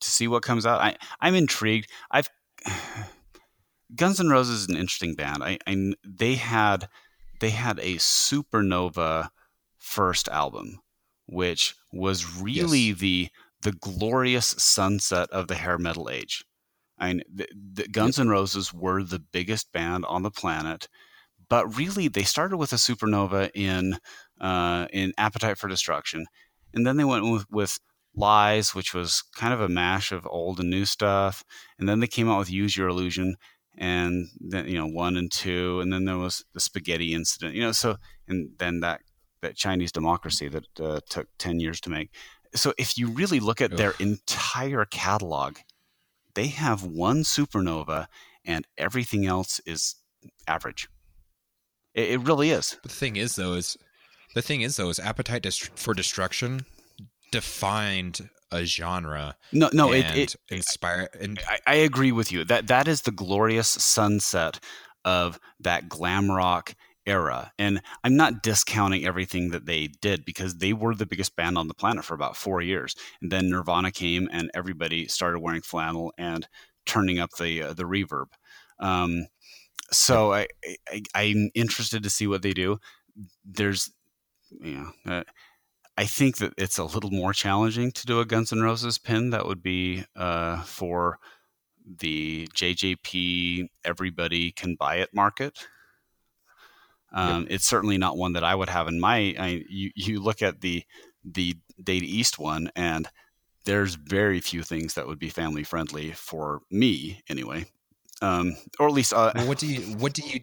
[0.01, 0.81] to see what comes out.
[0.81, 1.91] I I'm intrigued.
[2.11, 2.31] I've
[3.97, 5.43] Guns N' Roses is an interesting band.
[5.43, 6.89] I, I they had
[7.41, 9.29] they had a supernova
[9.79, 10.81] first album,
[11.27, 12.99] which was really yes.
[12.99, 13.29] the
[13.63, 16.45] the glorious sunset of the hair metal age.
[16.99, 20.89] I mean, the, the Guns N' Roses were the biggest band on the planet,
[21.49, 23.99] but really they started with a supernova in
[24.41, 26.27] uh, in Appetite for Destruction,
[26.75, 27.79] and then they went with, with
[28.15, 31.45] Lies, which was kind of a mash of old and new stuff,
[31.79, 33.37] and then they came out with Use Your Illusion,
[33.77, 37.63] and then you know one and two, and then there was the spaghetti incident, you
[37.63, 37.73] know.
[37.73, 37.97] So
[38.29, 39.03] and then that
[39.43, 42.11] that Chinese democracy that uh, took ten years to make.
[42.55, 43.79] So if you really look at Ugh.
[43.79, 45.59] their entire catalog,
[46.35, 48.07] they have one supernova,
[48.45, 49.97] and everything else is
[50.47, 50.89] average.
[51.95, 52.79] It, it really is.
[52.83, 53.77] The thing is, though, is
[54.37, 56.67] the thing is though is Appetite for Destruction
[57.33, 59.37] defined a genre.
[59.53, 61.09] No, no, it, it inspire.
[61.21, 62.45] And I, I, agree with you.
[62.45, 64.61] That that is the glorious sunset
[65.05, 66.75] of that glam rock
[67.07, 67.53] era.
[67.59, 71.69] And I'm not discounting everything that they did because they were the biggest band on
[71.69, 72.97] the planet for about four years.
[73.23, 76.49] And then Nirvana came and everybody started wearing flannel and
[76.85, 78.27] turning up the uh, the reverb.
[78.81, 79.27] Um,
[79.93, 80.49] so I,
[80.89, 82.79] I I'm interested to see what they do.
[83.45, 83.93] There's
[84.61, 85.13] you know.
[85.13, 85.23] Uh,
[85.97, 89.31] I think that it's a little more challenging to do a Guns N' Roses pin.
[89.31, 91.19] That would be uh, for
[91.87, 95.67] the JJP everybody can buy it market.
[97.13, 97.53] Um, yep.
[97.53, 99.35] It's certainly not one that I would have in my.
[99.39, 100.85] I, you you look at the
[101.25, 103.09] the Data East one, and
[103.65, 107.67] there's very few things that would be family friendly for me anyway,
[108.21, 109.13] um, or at least.
[109.13, 110.41] Uh, well, what do you what do you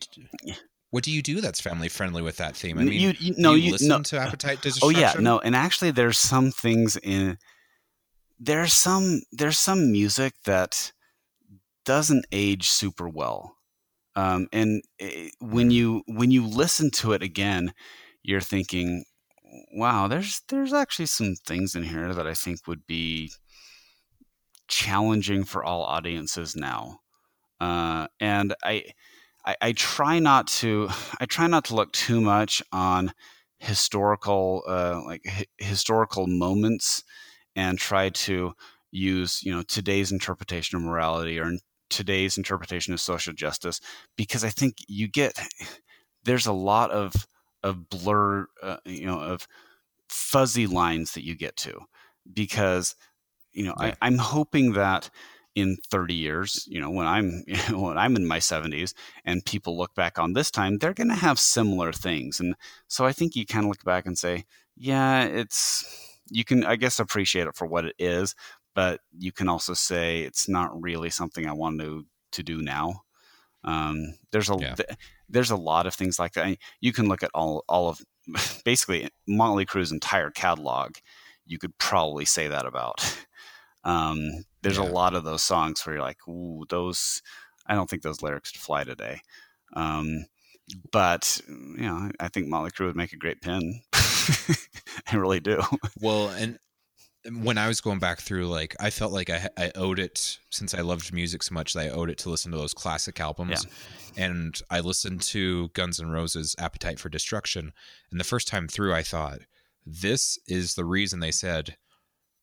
[0.93, 2.77] what do you do that's family friendly with that theme?
[2.77, 4.03] I mean, you, you no, you, you listen no.
[4.03, 7.39] to Appetite Oh yeah, no, and actually, there's some things in
[8.39, 10.91] there's some there's some music that
[11.83, 13.55] doesn't age super well,
[14.15, 17.73] um, and it, eh, when you when you listen to it again,
[18.21, 19.03] you're thinking,
[19.73, 23.31] wow, there's there's actually some things in here that I think would be
[24.67, 26.99] challenging for all audiences now,
[27.59, 28.83] uh, and I
[29.45, 33.13] I, I, try not to I try not to look too much on
[33.59, 37.03] historical uh, like h- historical moments
[37.55, 38.53] and try to
[38.91, 41.51] use you know today's interpretation of morality or
[41.89, 43.79] today's interpretation of social justice
[44.17, 45.33] because I think you get
[46.23, 47.13] there's a lot of
[47.63, 49.47] of blur uh, you know of
[50.09, 51.79] fuzzy lines that you get to
[52.31, 52.95] because
[53.53, 55.09] you know I, I'm hoping that
[55.55, 58.93] in 30 years, you know, when I'm you know, when I'm in my 70s
[59.25, 62.39] and people look back on this time, they're going to have similar things.
[62.39, 62.55] And
[62.87, 65.85] so I think you kind of look back and say, yeah, it's
[66.29, 68.35] you can I guess appreciate it for what it is,
[68.73, 73.01] but you can also say it's not really something I want to to do now.
[73.63, 74.75] Um, there's a yeah.
[74.75, 74.97] th-
[75.29, 76.57] there's a lot of things like that.
[76.81, 78.01] You can look at all all of
[78.65, 80.95] basically Motley Crue's entire catalog.
[81.45, 83.17] You could probably say that about.
[83.85, 84.85] Um, there's yeah.
[84.85, 87.21] a lot of those songs where you're like, ooh, those,
[87.67, 89.21] I don't think those lyrics fly today.
[89.75, 90.25] Um,
[90.91, 93.81] but, you know, I think Motley Crue would make a great pin.
[93.93, 95.61] I really do.
[95.99, 96.57] Well, and
[97.43, 100.73] when I was going back through, like, I felt like I, I owed it since
[100.73, 103.65] I loved music so much that I owed it to listen to those classic albums.
[104.15, 104.25] Yeah.
[104.25, 107.73] And I listened to Guns N' Roses' Appetite for Destruction.
[108.11, 109.39] And the first time through, I thought,
[109.85, 111.75] this is the reason they said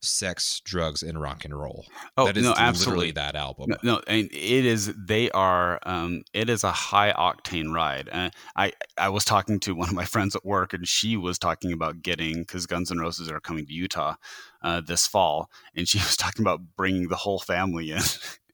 [0.02, 1.84] sex, drugs, and rock and roll.
[2.16, 3.70] Oh, that is no, absolutely that album.
[3.70, 4.92] No, no, and it is.
[4.96, 5.78] They are.
[5.84, 8.08] Um, it is a high octane ride.
[8.10, 11.38] Uh, I I was talking to one of my friends at work, and she was
[11.38, 14.16] talking about getting because Guns N' Roses are coming to Utah
[14.62, 18.02] uh, this fall, and she was talking about bringing the whole family in.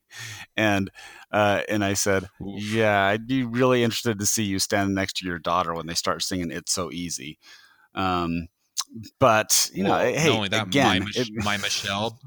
[0.57, 0.91] and
[1.31, 2.63] uh, and I said, Oof.
[2.63, 5.95] yeah, I'd be really interested to see you standing next to your daughter when they
[5.95, 7.39] start singing "It's So Easy."
[7.95, 8.49] Um,
[9.19, 12.19] but you well, know, hey, not only that, again, my, it, my Michelle.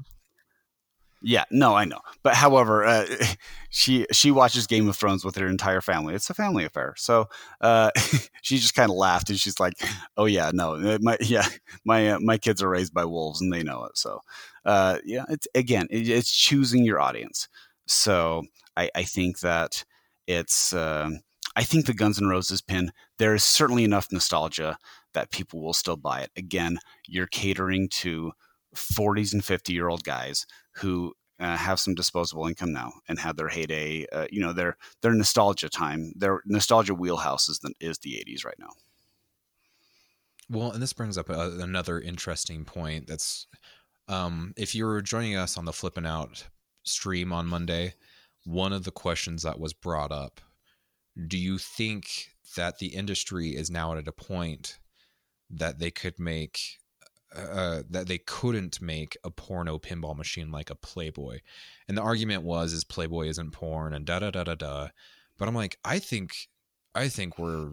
[1.22, 2.00] Yeah, no, I know.
[2.22, 3.06] But however, uh,
[3.70, 6.14] she she watches Game of Thrones with her entire family.
[6.14, 6.94] It's a family affair.
[6.96, 7.28] So
[7.60, 7.90] uh,
[8.42, 9.74] she just kind of laughed and she's like,
[10.16, 11.46] "Oh yeah, no, uh, my yeah,
[11.84, 14.20] my uh, my kids are raised by wolves and they know it." So
[14.64, 17.48] uh, yeah, it's again, it, it's choosing your audience.
[17.86, 18.44] So
[18.76, 19.84] I, I think that
[20.26, 21.20] it's um,
[21.56, 24.78] I think the Guns N' Roses pin there is certainly enough nostalgia
[25.14, 26.30] that people will still buy it.
[26.36, 28.32] Again, you're catering to
[28.74, 30.46] 40s and 50 year old guys
[30.76, 34.06] who uh, have some disposable income now and had their heyday.
[34.12, 38.44] Uh, you know, their their nostalgia time, their nostalgia wheelhouse is the, is the 80s
[38.44, 38.72] right now.
[40.50, 43.06] Well, and this brings up a, another interesting point.
[43.06, 43.46] That's
[44.08, 46.46] um, if you were joining us on the Flipping Out
[46.82, 47.94] stream on Monday,
[48.44, 50.40] one of the questions that was brought up:
[51.26, 54.78] Do you think that the industry is now at a point
[55.50, 56.78] that they could make
[57.34, 61.40] uh, that they couldn't make a porno pinball machine like a Playboy,
[61.88, 64.88] and the argument was is Playboy isn't porn and da da da da da.
[65.38, 66.32] But I'm like, I think,
[66.94, 67.72] I think we're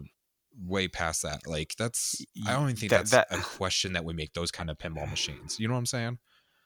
[0.58, 1.46] way past that.
[1.46, 4.50] Like that's, I don't even think that, that's that, a question that we make those
[4.50, 5.60] kind of pinball machines.
[5.60, 6.18] You know what I'm saying?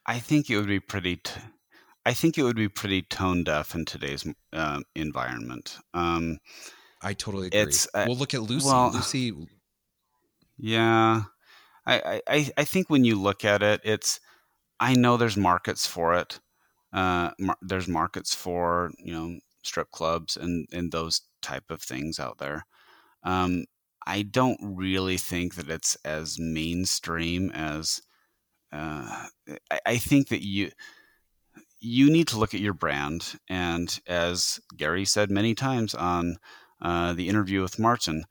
[0.07, 1.17] I think it would be pretty.
[1.17, 1.41] T-
[2.05, 5.79] I think it would be pretty tone deaf in today's uh, environment.
[5.95, 6.39] Um,
[7.01, 7.73] I totally agree.
[7.95, 8.67] Uh, we'll look at Lucy.
[8.67, 9.33] Well, Lucy.
[10.63, 11.25] Yeah,
[11.87, 14.21] I, I, I think when you look at it, it's
[14.81, 16.41] I know there's markets for it.
[16.93, 22.21] Uh, mar- there's markets for you know strip clubs and and those type of things
[22.21, 22.67] out there.
[23.25, 23.67] Um,
[24.07, 28.03] I don't really think that it's as mainstream as.
[28.73, 29.27] Uh,
[29.71, 30.71] I, I think that you
[31.81, 36.37] you need to look at your brand, and as Gary said many times on
[36.81, 38.25] uh, the interview with Martin,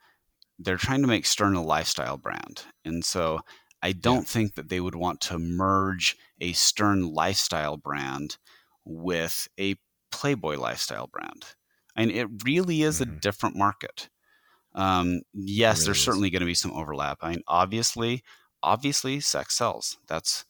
[0.64, 2.64] they're trying to make Stern a lifestyle brand.
[2.86, 3.42] And so
[3.82, 4.22] I don't yeah.
[4.24, 8.38] think that they would want to merge a Stern lifestyle brand
[8.86, 9.76] with a
[10.12, 11.46] Playboy lifestyle brand.
[11.96, 13.18] And it really is mm-hmm.
[13.18, 14.10] a different market.
[14.74, 16.04] Um, yes, really there's is.
[16.04, 17.20] certainly going to be some overlap.
[17.22, 18.24] I mean, obviously,
[18.64, 19.98] obviously, sex sells.
[20.08, 20.46] That's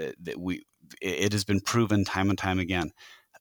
[0.00, 0.62] uh, that we.
[1.00, 2.92] It has been proven time and time again.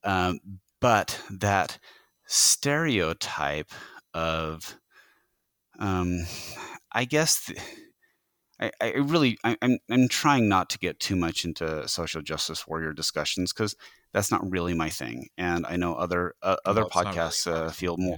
[0.03, 0.39] Um,
[0.79, 1.77] but that
[2.25, 3.71] stereotype
[4.13, 4.77] of
[5.79, 6.25] um,
[6.91, 7.59] I guess th-
[8.59, 12.21] I, I, really I, am I'm, I'm trying not to get too much into social
[12.21, 13.75] justice warrior discussions because
[14.13, 17.71] that's not really my thing, and I know other uh, other no, podcasts really uh,
[17.71, 18.17] feel more.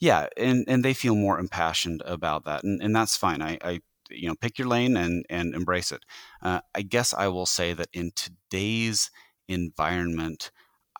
[0.00, 0.26] Yeah.
[0.36, 0.44] yeah.
[0.44, 3.42] and and they feel more impassioned about that, and, and that's fine.
[3.42, 3.80] I, I
[4.10, 6.04] you know pick your lane and and embrace it.
[6.42, 9.10] Uh, I guess I will say that in today's
[9.48, 10.50] environment,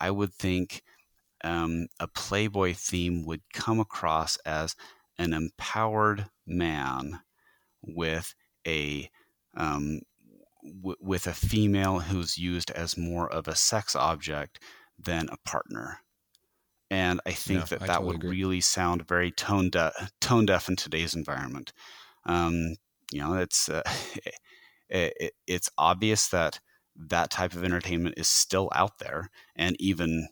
[0.00, 0.82] I would think
[1.44, 4.74] um, a Playboy theme would come across as
[5.18, 7.20] an empowered man
[7.82, 8.34] with
[8.66, 9.10] a
[9.56, 10.00] um,
[10.64, 14.60] w- with a female who's used as more of a sex object
[14.98, 16.00] than a partner.
[16.90, 18.30] And I think yeah, that I that totally would agree.
[18.30, 21.72] really sound very tone deaf, tone deaf in today's environment.
[22.26, 22.76] Um,
[23.12, 23.82] you know, it's uh,
[24.88, 26.60] it, it, it's obvious that
[26.96, 30.28] that type of entertainment is still out there, and even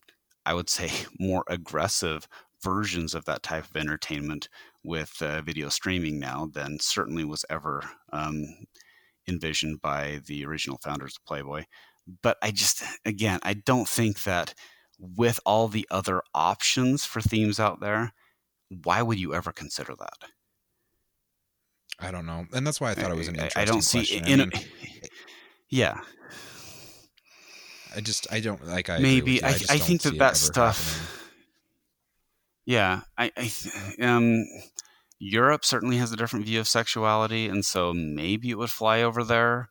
[0.47, 2.29] I would say more aggressive
[2.63, 4.49] versions of that type of entertainment
[4.85, 7.83] with uh, video streaming now than certainly was ever
[8.13, 8.45] um,
[9.29, 11.65] envisioned by the original founders of Playboy.
[12.23, 14.55] But I just, again, I don't think that
[14.99, 18.13] with all the other options for themes out there,
[18.85, 20.29] why would you ever consider that?
[22.01, 23.63] I don't know, and that's why I thought it was an interesting.
[23.63, 24.27] I don't see question.
[24.27, 24.41] in.
[24.41, 24.53] I mean,
[25.69, 26.01] yeah.
[27.95, 30.99] I just I don't like I maybe I, I, I think that that stuff.
[30.99, 31.22] Happening.
[32.65, 33.53] Yeah, I, I
[34.01, 34.45] um,
[35.19, 39.25] Europe certainly has a different view of sexuality, and so maybe it would fly over
[39.25, 39.71] there.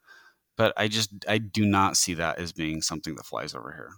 [0.58, 3.92] But I just I do not see that as being something that flies over here.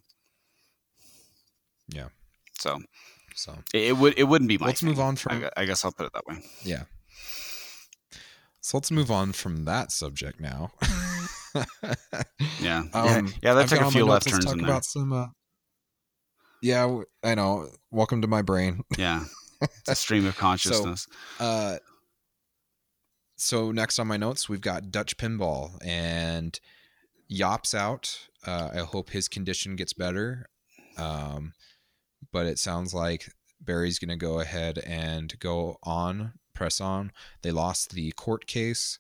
[1.88, 2.10] Yeah.
[2.60, 2.82] So,
[3.36, 4.68] so it, it would it wouldn't be my.
[4.68, 4.90] Let's thing.
[4.90, 5.44] move on from.
[5.44, 6.44] I, I guess I'll put it that way.
[6.64, 6.84] Yeah.
[8.62, 10.72] So let's move on from that subject now.
[12.62, 12.84] yeah.
[12.94, 14.68] Um, yeah, that took a few left turns in there.
[14.68, 15.28] About some, uh,
[16.64, 17.68] yeah, I know.
[17.92, 18.84] Welcome to my brain.
[18.98, 19.26] Yeah.
[19.62, 21.08] It's a stream of consciousness.
[21.38, 21.78] so, uh,
[23.36, 26.60] so next on my notes, we've got Dutch Pinball and
[27.28, 28.28] Yop's out.
[28.46, 30.48] Uh, I hope his condition gets better.
[30.98, 31.54] Um,
[32.32, 33.30] but it sounds like
[33.62, 37.12] Barry's going to go ahead and go on, press on.
[37.42, 39.00] They lost the court case,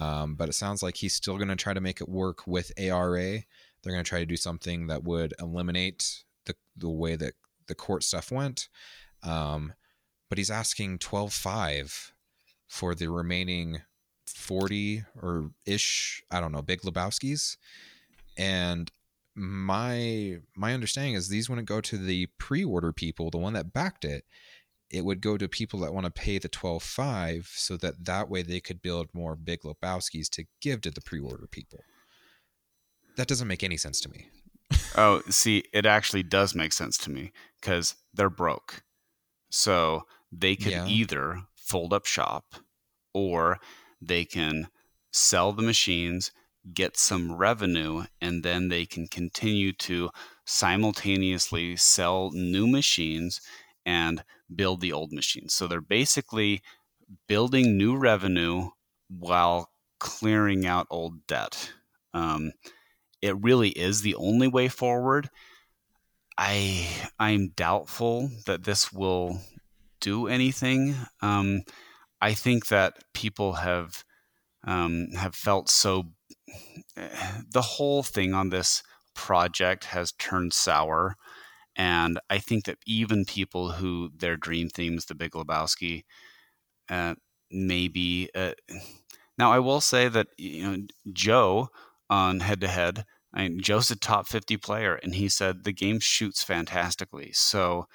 [0.00, 2.72] um, but it sounds like he's still going to try to make it work with
[2.78, 3.42] ARA.
[3.82, 7.34] They're going to try to do something that would eliminate the the way that
[7.66, 8.68] the court stuff went.
[9.22, 9.74] Um,
[10.28, 12.12] but he's asking 12.5
[12.66, 13.82] for the remaining
[14.26, 17.56] 40 or ish, I don't know, Big Lebowski's.
[18.36, 18.90] And
[19.34, 24.04] my my understanding is these wouldn't go to the pre-order people, the one that backed
[24.04, 24.24] it.
[24.88, 28.30] It would go to people that want to pay the twelve five, so that that
[28.30, 31.84] way they could build more Big Lebowski's to give to the pre-order people.
[33.16, 34.28] That doesn't make any sense to me.
[34.96, 38.82] Oh, see, it actually does make sense to me because they're broke.
[39.50, 40.02] So
[40.32, 40.86] they could yeah.
[40.86, 42.54] either fold up shop
[43.14, 43.58] or
[44.00, 44.68] they can
[45.12, 46.30] sell the machines,
[46.74, 50.10] get some revenue, and then they can continue to
[50.44, 53.40] simultaneously sell new machines
[53.84, 55.54] and build the old machines.
[55.54, 56.62] So they're basically
[57.28, 58.70] building new revenue
[59.08, 61.72] while clearing out old debt.
[62.12, 62.52] Um,
[63.26, 65.28] it really is the only way forward.
[66.38, 69.40] I I'm doubtful that this will
[70.00, 70.94] do anything.
[71.22, 71.62] Um,
[72.20, 74.04] I think that people have
[74.64, 76.04] um, have felt so.
[77.52, 78.82] The whole thing on this
[79.14, 81.16] project has turned sour,
[81.76, 86.04] and I think that even people who their dream themes, The Big Lebowski,
[86.88, 87.14] uh,
[87.50, 88.30] maybe.
[88.34, 88.52] Uh,
[89.38, 90.76] now, I will say that you know
[91.12, 91.68] Joe
[92.08, 93.04] on head to head.
[93.36, 97.32] I mean, Joe's a top 50 player, and he said the game shoots fantastically.
[97.32, 97.86] So,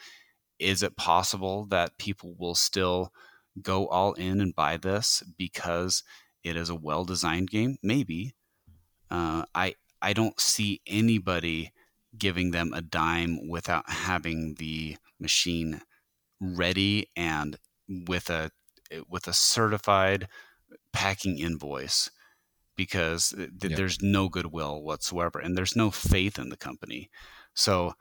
[0.59, 3.11] is it possible that people will still
[3.59, 6.03] go all in and buy this because
[6.43, 7.77] it is a well designed game?
[7.81, 8.35] Maybe.
[9.09, 11.71] Uh, I I don't see anybody
[12.15, 15.81] giving them a dime without having the machine
[16.39, 18.51] ready and with a
[19.09, 20.27] with a certified
[20.93, 22.11] packing invoice
[22.81, 23.77] because eh, th- yep.
[23.77, 27.11] there's no goodwill whatsoever and there's no faith in the company.
[27.53, 27.93] So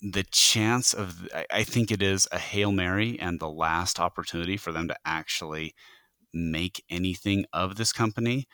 [0.00, 4.70] the chance of I think it is a hail mary and the last opportunity for
[4.70, 5.74] them to actually
[6.32, 8.46] make anything of this company.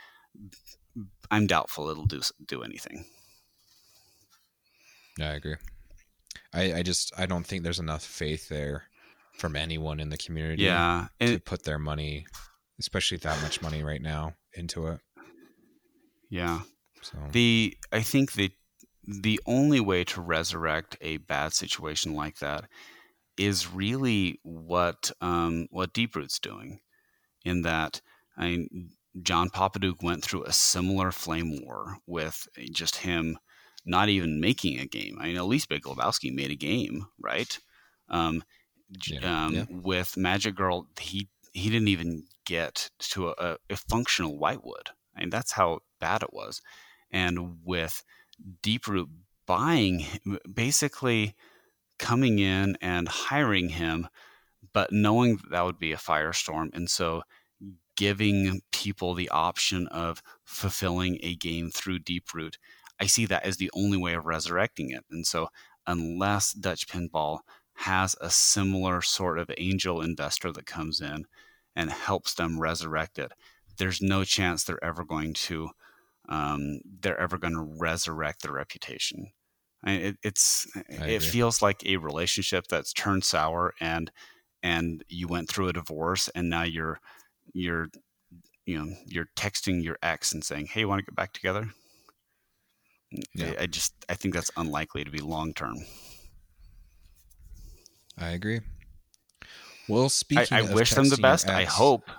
[1.31, 3.05] I'm doubtful it'll do do anything.
[5.19, 5.57] Yeah, I agree.
[6.55, 8.85] I, I just I don't think there's enough faith there
[9.37, 10.63] from anyone in the community.
[10.63, 12.25] Yeah, to put their money,
[12.79, 15.01] especially that much money right now, into it.
[16.31, 16.61] Yeah.
[17.03, 17.17] So.
[17.33, 18.51] The I think the
[19.07, 22.65] the only way to resurrect a bad situation like that
[23.39, 26.81] is really what um, what Deeproot's doing,
[27.45, 28.01] in that
[28.37, 28.91] I mean,
[29.23, 33.39] John Popadiuk went through a similar flame war with just him
[33.85, 35.17] not even making a game.
[35.21, 37.59] I mean, at least Big Lebowski made a game, right?
[38.09, 38.45] Um,
[39.07, 39.65] yeah, um, yeah.
[39.71, 44.91] With Magic Girl, he he didn't even get to a, a functional Whitewood.
[45.19, 46.63] I mean, that's how bad it was.
[47.11, 48.03] And with
[48.63, 49.09] Deeproot
[49.47, 50.05] buying,
[50.53, 51.35] basically
[51.99, 54.09] coming in and hiring him,
[54.73, 56.75] but knowing that, that would be a firestorm.
[56.75, 57.23] And so
[57.97, 62.55] giving people the option of fulfilling a game through Deeproot,
[63.01, 65.05] I see that as the only way of resurrecting it.
[65.11, 65.49] And so,
[65.87, 67.41] unless Dutch Pinball
[67.75, 71.25] has a similar sort of angel investor that comes in
[71.75, 73.33] and helps them resurrect it,
[73.79, 75.71] there's no chance they're ever going to
[76.29, 79.33] um, they're ever going to resurrect their reputation.
[79.85, 84.11] I mean, it, it's it feels like a relationship that's turned sour and
[84.63, 87.01] and you went through a divorce and now you're
[87.53, 87.89] you're
[88.67, 91.69] you know you're texting your ex and saying hey you want to get back together?
[93.35, 93.55] Yeah.
[93.59, 95.77] I, I just i think that's unlikely to be long term.
[98.19, 98.61] I agree.
[99.89, 101.49] Well speaking i, I wish them the best.
[101.49, 102.11] I hope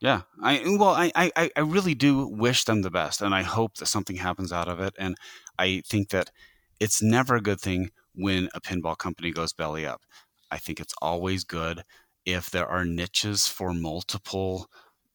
[0.00, 3.76] Yeah, I well, I, I I really do wish them the best, and I hope
[3.76, 4.94] that something happens out of it.
[4.98, 5.16] And
[5.58, 6.30] I think that
[6.78, 10.02] it's never a good thing when a pinball company goes belly up.
[10.50, 11.82] I think it's always good
[12.24, 14.68] if there are niches for multiple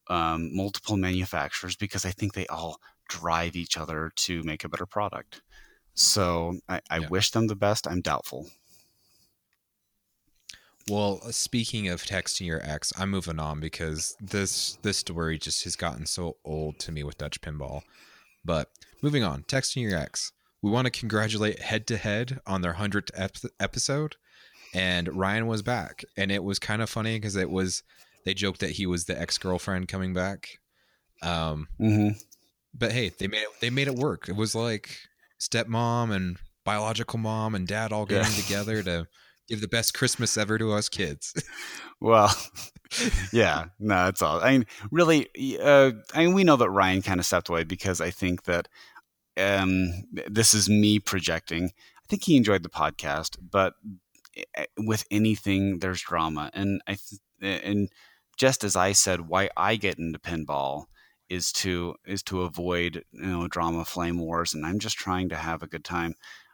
[0.10, 2.78] um, multiple manufacturers because I think they all
[3.10, 5.42] drive each other to make a better product.
[5.96, 7.08] So I, I yeah.
[7.10, 7.88] wish them the best.
[7.88, 8.48] I'm doubtful.
[10.90, 15.64] Well, uh, speaking of texting your ex, I'm moving on because this this story just
[15.64, 17.82] has gotten so old to me with Dutch Pinball.
[18.44, 18.70] But
[19.02, 20.32] moving on, texting your ex.
[20.62, 24.16] We want to congratulate Head to Head on their hundredth ep- episode,
[24.74, 27.84] and Ryan was back, and it was kind of funny because it was
[28.26, 30.60] they joked that he was the ex girlfriend coming back.
[31.22, 32.18] Um, mm-hmm.
[32.74, 34.28] but hey, they made it, they made it work.
[34.28, 34.98] It was like
[35.40, 38.42] stepmom and biological mom and dad all getting yeah.
[38.42, 39.08] together to
[39.48, 41.34] give the best Christmas ever to us kids.
[42.02, 42.34] well,
[43.34, 44.42] yeah, no, it's all.
[44.42, 45.28] I mean, really,
[45.60, 48.68] uh, I mean, we know that Ryan kind of stepped away because I think that
[49.38, 49.92] um,
[50.28, 51.66] this is me projecting.
[51.66, 53.74] I think he enjoyed the podcast, but
[54.56, 57.90] eh, with anything, there's drama, and I th- and
[58.38, 60.86] just as I said, why I get into pinball
[61.30, 65.36] is to is to avoid you know drama flame wars and i'm just trying to
[65.36, 66.14] have a good time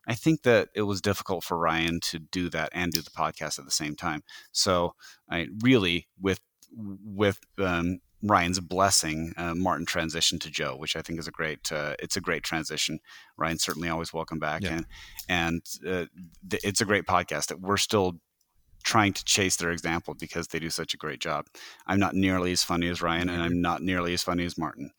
[0.10, 3.58] i think that it was difficult for ryan to do that and do the podcast
[3.58, 4.94] at the same time so
[5.30, 6.42] i really with
[7.06, 11.72] with um, Ryan's blessing, uh, Martin transitioned to Joe, which I think is a great.
[11.72, 13.00] Uh, it's a great transition.
[13.38, 14.74] Ryan's certainly always welcome back, yeah.
[14.74, 14.86] and
[15.30, 16.06] and uh,
[16.50, 18.20] th- it's a great podcast that we're still
[18.84, 21.46] trying to chase their example because they do such a great job.
[21.88, 24.92] I'm not nearly as funny as Ryan, and I'm not nearly as funny as Martin.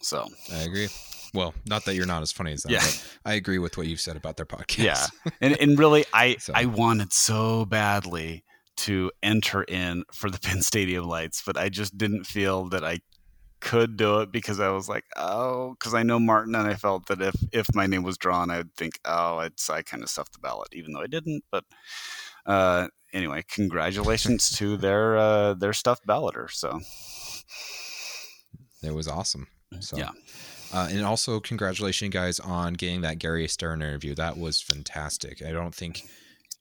[0.00, 0.88] So I agree.
[1.34, 2.80] Well, not that you're not as funny as them, yeah.
[2.80, 4.84] but I agree with what you've said about their podcast.
[4.84, 5.06] Yeah,
[5.40, 6.52] and and really, I so.
[6.54, 8.44] I wanted so badly
[8.78, 13.00] to enter in for the PinStadium lights, but I just didn't feel that I
[13.60, 17.06] could do it because I was like, oh, because I know Martin, and I felt
[17.08, 20.32] that if if my name was drawn, I'd think, oh, it's I kind of stuffed
[20.32, 21.44] the ballot, even though I didn't.
[21.50, 21.64] But
[22.46, 26.50] uh, anyway, congratulations to their uh, their stuffed balloter.
[26.50, 26.80] So
[28.82, 29.48] it was awesome.
[29.80, 30.10] So yeah.
[30.72, 34.14] Uh, and also, congratulations, guys, on getting that Gary Stern interview.
[34.14, 35.42] That was fantastic.
[35.42, 36.02] I don't think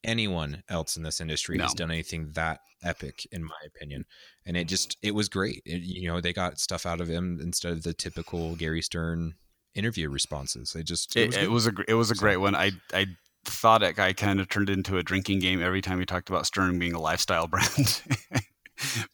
[0.03, 1.65] anyone else in this industry no.
[1.65, 4.05] has done anything that epic in my opinion
[4.45, 7.39] and it just it was great it, you know they got stuff out of him
[7.41, 9.33] instead of the typical gary stern
[9.73, 12.41] interview responses they just it, it, was, it was, a it was a great so.
[12.41, 13.05] one i i
[13.45, 16.45] thought it i kind of turned into a drinking game every time he talked about
[16.45, 18.01] stern being a lifestyle brand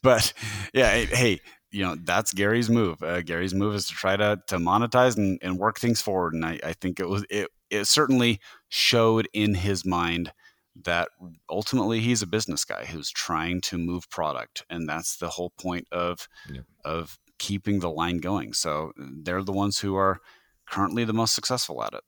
[0.01, 0.33] but
[0.73, 1.39] yeah hey
[1.73, 5.39] you know that's gary's move uh, gary's move is to try to to monetize and,
[5.41, 9.55] and work things forward and I, I think it was it it certainly showed in
[9.55, 10.31] his mind
[10.83, 11.09] that
[11.49, 15.87] ultimately he's a business guy who's trying to move product and that's the whole point
[15.91, 16.63] of yep.
[16.85, 20.19] of keeping the line going so they're the ones who are
[20.69, 22.03] currently the most successful at it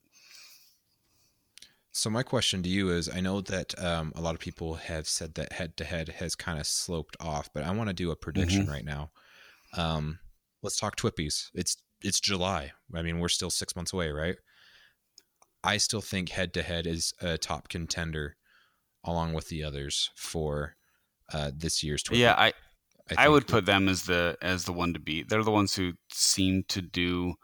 [1.91, 5.07] so my question to you is i know that um, a lot of people have
[5.07, 8.11] said that head to head has kind of sloped off but i want to do
[8.11, 8.72] a prediction mm-hmm.
[8.72, 9.09] right now
[9.78, 10.19] um,
[10.63, 14.36] let's talk TWIPYs it's it's july i mean we're still six months away right
[15.63, 18.36] i still think head to head is a top contender
[19.05, 20.76] along with the others for
[21.32, 22.17] uh, this year's tour.
[22.17, 22.53] Yeah, I
[23.17, 25.30] I, I would put them as the as the one to beat.
[25.30, 27.36] They're the ones who seem to do.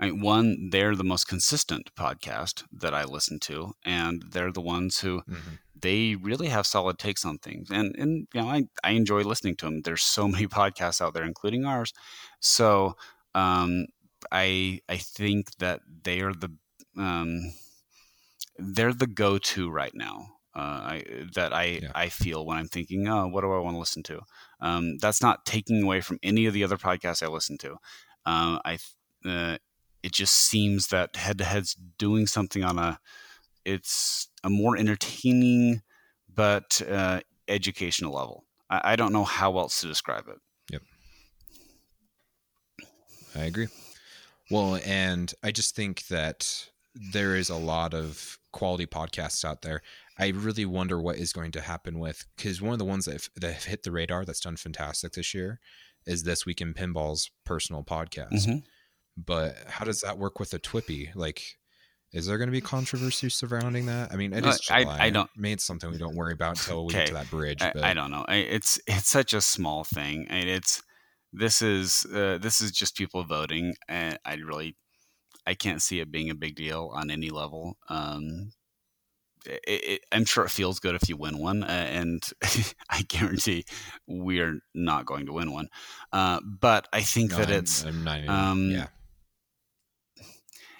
[0.00, 4.60] I mean, one, they're the most consistent podcast that I listen to, and they're the
[4.60, 5.56] ones who mm-hmm.
[5.80, 7.70] They really have solid takes on things.
[7.70, 9.82] And and you know, I I enjoy listening to them.
[9.82, 11.92] There's so many podcasts out there, including ours.
[12.40, 12.96] So
[13.34, 13.86] um,
[14.32, 16.52] I I think that they are the
[16.96, 17.52] um,
[18.58, 21.04] they're the go to right now uh, I,
[21.34, 21.92] that I, yeah.
[21.94, 24.20] I feel when I'm thinking, oh, what do I want to listen to?
[24.60, 27.74] Um, that's not taking away from any of the other podcasts I listen to.
[28.26, 28.78] Uh, I
[29.24, 29.58] uh,
[30.02, 32.98] it just seems that head to head's doing something on a
[33.68, 35.82] it's a more entertaining
[36.34, 38.44] but uh, educational level.
[38.70, 40.38] I, I don't know how else to describe it.
[40.72, 40.82] Yep,
[43.36, 43.68] I agree.
[44.50, 46.68] Well, and I just think that
[47.12, 49.82] there is a lot of quality podcasts out there
[50.18, 53.12] I really wonder what is going to happen with because one of the ones that
[53.12, 55.60] have, that have hit the radar that's done fantastic this year
[56.06, 58.32] is this week in pinball's personal podcast.
[58.32, 58.58] Mm-hmm.
[59.16, 61.14] But how does that work with a TWIPY?
[61.14, 61.42] Like,
[62.12, 64.12] is there going to be controversy surrounding that?
[64.12, 64.96] I mean, it is July.
[64.98, 65.28] I, I don't.
[65.36, 67.00] Maybe something we don't worry about until we okay.
[67.00, 67.58] get to that bridge.
[67.58, 67.84] But.
[67.84, 68.24] I, I don't know.
[68.28, 70.26] It's it's such a small thing.
[70.30, 70.82] And it's
[71.32, 74.76] this is uh, this is just people voting, and I really
[75.46, 77.76] I can't see it being a big deal on any level.
[77.88, 78.52] Um,
[79.46, 82.22] it, it, I'm sure it feels good if you win one, uh, and
[82.90, 83.64] I guarantee
[84.06, 85.68] we're not going to win one.
[86.12, 88.86] Uh, but I think no, that I'm, it's I'm um, yeah.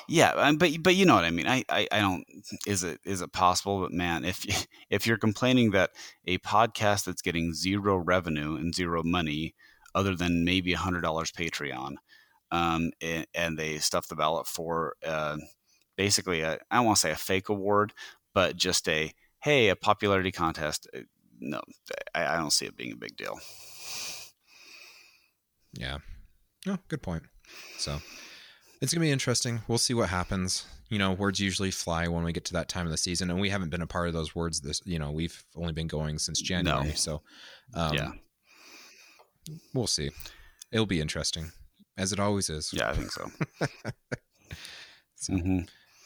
[0.09, 1.47] Yeah, um, but but you know what I mean.
[1.47, 2.25] I, I, I don't.
[2.67, 3.81] Is it is it possible?
[3.81, 4.45] But man, if
[4.91, 5.91] if you're complaining that
[6.27, 9.55] a podcast that's getting zero revenue and zero money,
[9.95, 11.97] other than maybe a hundred dollars Patreon,
[12.51, 15.37] um, and, and, they stuff the ballot for uh,
[15.97, 17.93] basically I don't want to say a fake award,
[18.33, 20.89] but just a hey, a popularity contest.
[20.97, 21.01] Uh,
[21.39, 21.61] no,
[22.15, 23.39] I, I don't see it being a big deal.
[25.75, 25.99] Yeah.
[26.67, 27.25] Oh, good point.
[27.77, 28.01] So
[28.81, 29.61] it's gonna be interesting.
[29.68, 30.66] We'll see what happens.
[30.89, 33.41] You know, words usually fly when we get to that time of the season, and
[33.41, 34.61] we haven't been a part of those words.
[34.61, 36.95] This, you know, we've only been going since January, no.
[36.95, 37.22] so
[37.74, 38.11] um, yeah,
[39.74, 40.11] we'll see.
[40.72, 41.51] It'll be interesting,
[41.97, 42.72] as it always is.
[42.72, 43.31] Yeah, I think so.
[45.16, 45.61] so mm-hmm.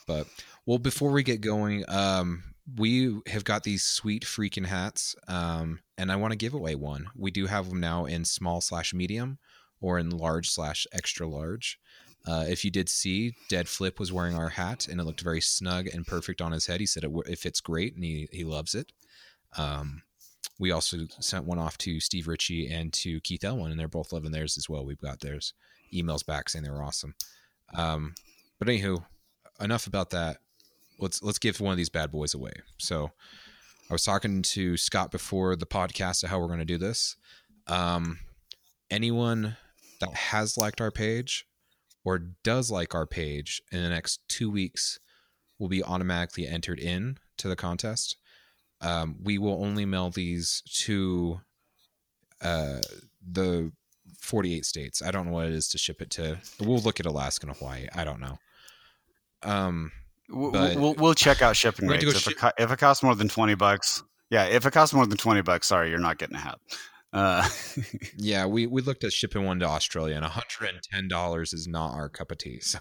[0.06, 0.26] But
[0.66, 2.42] well, before we get going, um,
[2.76, 7.06] we have got these sweet freaking hats, um, and I want to give away one.
[7.16, 9.38] We do have them now in small slash medium
[9.80, 11.78] or in large slash extra large.
[12.26, 15.88] Uh, if you did see, Deadflip was wearing our hat, and it looked very snug
[15.88, 16.80] and perfect on his head.
[16.80, 18.92] He said it, it fits great, and he he loves it.
[19.56, 20.02] Um,
[20.58, 24.12] we also sent one off to Steve Ritchie and to Keith Elwin, and they're both
[24.12, 24.84] loving theirs as well.
[24.84, 25.54] We've got theirs.
[25.92, 27.14] emails back saying they were awesome.
[27.74, 28.14] Um,
[28.58, 29.04] but anywho,
[29.60, 30.38] enough about that.
[30.98, 32.52] Let's let's give one of these bad boys away.
[32.78, 33.10] So
[33.90, 37.16] I was talking to Scott before the podcast of how we're going to do this.
[37.66, 38.20] Um,
[38.90, 39.56] anyone
[40.00, 41.46] that has liked our page
[42.04, 44.98] or does like our page in the next two weeks
[45.58, 48.16] will be automatically entered in to the contest.
[48.80, 51.40] Um, we will only mail these to
[52.40, 52.80] uh,
[53.24, 53.70] the
[54.18, 55.02] 48 states.
[55.02, 56.38] I don't know what it is to ship it to.
[56.60, 57.86] We'll look at Alaska and Hawaii.
[57.94, 58.38] I don't know.
[59.44, 59.92] Um,
[60.28, 62.04] we'll, we'll, we'll check out shipping rates.
[62.26, 65.18] If, it, if it costs more than 20 bucks, yeah, if it costs more than
[65.18, 66.58] 20 bucks, sorry, you're not getting a hat.
[67.12, 67.46] Uh,
[68.16, 72.30] yeah, we, we looked at shipping one to Australia, and $110 is not our cup
[72.30, 72.60] of tea.
[72.72, 72.78] So,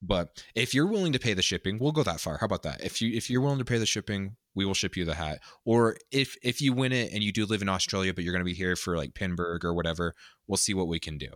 [0.00, 2.38] but if you're willing to pay the shipping, we'll go that far.
[2.38, 2.84] How about that?
[2.84, 5.40] If you if you're willing to pay the shipping, we will ship you the hat.
[5.64, 8.44] Or if if you win it and you do live in Australia, but you're going
[8.44, 10.14] to be here for like Pinburgh or whatever,
[10.46, 11.30] we'll see what we can do.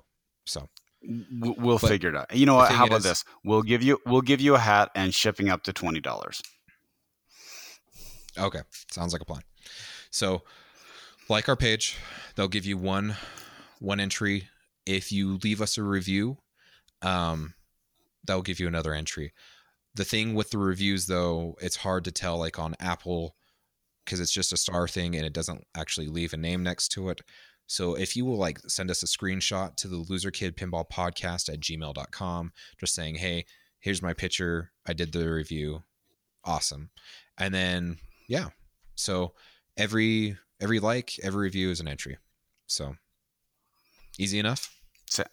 [0.47, 0.69] So
[1.03, 2.35] we'll but figure it out.
[2.35, 2.71] You know what?
[2.71, 3.25] How about is, this?
[3.45, 6.41] We'll give you we'll give you a hat and shipping up to twenty dollars.
[8.39, 8.61] Okay,
[8.93, 9.43] sounds like a plan.
[10.11, 10.45] So
[11.29, 11.97] like our page.
[12.35, 13.17] They'll give you one
[13.79, 14.49] one entry.
[14.87, 16.39] If you leave us a review,
[17.03, 17.55] um,
[18.25, 19.33] that'll give you another entry.
[19.95, 23.37] The thing with the reviews though, it's hard to tell like on Apple
[24.05, 27.09] because it's just a star thing and it doesn't actually leave a name next to
[27.09, 27.21] it.
[27.67, 31.53] So if you will like send us a screenshot to the loser kid pinball podcast
[31.53, 33.45] at gmail.com, just saying, Hey,
[33.81, 34.73] here's my picture.
[34.87, 35.83] I did the review.
[36.45, 36.91] Awesome.
[37.39, 37.99] And then,
[38.29, 38.49] yeah.
[38.95, 39.35] So
[39.77, 42.17] every every like, every review is an entry.
[42.67, 42.97] So
[44.19, 44.75] easy enough.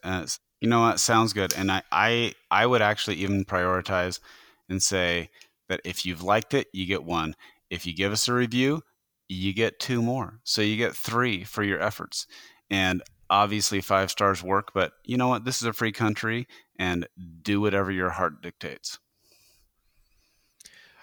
[0.03, 0.25] Uh,
[0.59, 0.99] you know what?
[0.99, 1.53] Sounds good.
[1.55, 4.19] And I, I, I would actually even prioritize
[4.67, 5.29] and say
[5.69, 7.35] that if you've liked it, you get one.
[7.69, 8.81] If you give us a review,
[9.29, 10.39] you get two more.
[10.43, 12.25] So you get three for your efforts.
[12.69, 15.45] And obviously, five stars work, but you know what?
[15.45, 17.07] This is a free country and
[17.41, 18.99] do whatever your heart dictates.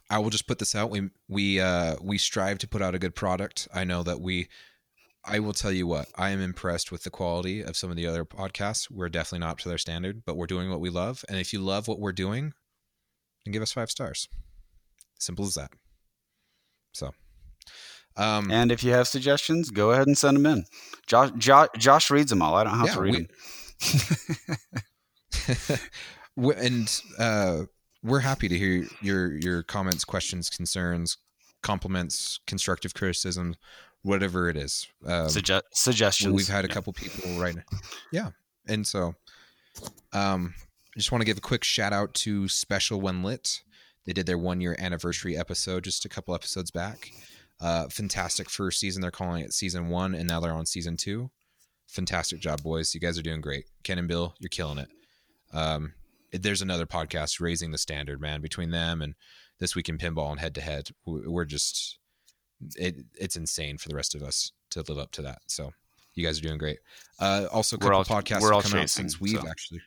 [0.09, 0.91] I will just put this out.
[0.91, 3.69] We we uh, we strive to put out a good product.
[3.75, 4.49] I know that we.
[5.29, 6.07] I will tell you what.
[6.17, 8.89] I am impressed with the quality of some of the other podcasts.
[8.89, 11.25] We're definitely not up to their standard, but we're doing what we love.
[11.29, 12.53] And if you love what we're doing,
[13.45, 14.29] then give us five stars.
[15.19, 15.73] Simple as that.
[16.93, 17.13] So.
[18.17, 20.65] Um, and if you have suggestions, go ahead and send them in.
[21.07, 22.55] Josh, Josh, Josh reads them all.
[22.55, 23.29] I don't have yeah, to read
[26.37, 26.57] we, them.
[26.57, 27.65] and uh,
[28.03, 31.19] we're happy to hear your your comments, questions, concerns,
[31.63, 33.57] compliments, constructive criticism,
[34.03, 34.87] whatever it is.
[35.07, 35.29] Um,
[35.73, 36.35] suggestions.
[36.35, 37.57] We've had a couple people right
[38.13, 38.31] Yeah.
[38.69, 39.15] And so
[40.13, 40.55] um
[40.97, 43.61] I just want to give a quick shout out to Special When Lit.
[44.07, 47.11] They did their one year anniversary episode just a couple episodes back.
[47.61, 49.03] Uh, fantastic first season.
[49.03, 51.31] They're calling it season one, and now they're on season two.
[51.87, 52.95] Fantastic job, boys.
[52.95, 53.67] You guys are doing great.
[53.83, 54.89] Ken and Bill, you're killing it.
[55.53, 55.93] Um,
[56.33, 58.41] there's another podcast raising the standard, man.
[58.41, 59.15] Between them and
[59.59, 61.99] this week in pinball and head to head, we're just
[62.77, 65.39] it, it's insane for the rest of us to live up to that.
[65.47, 65.73] So
[66.15, 66.79] you guys are doing great.
[67.21, 69.49] Uh, also, a couple all, podcasts have come chasing, out since we've so.
[69.49, 69.81] actually.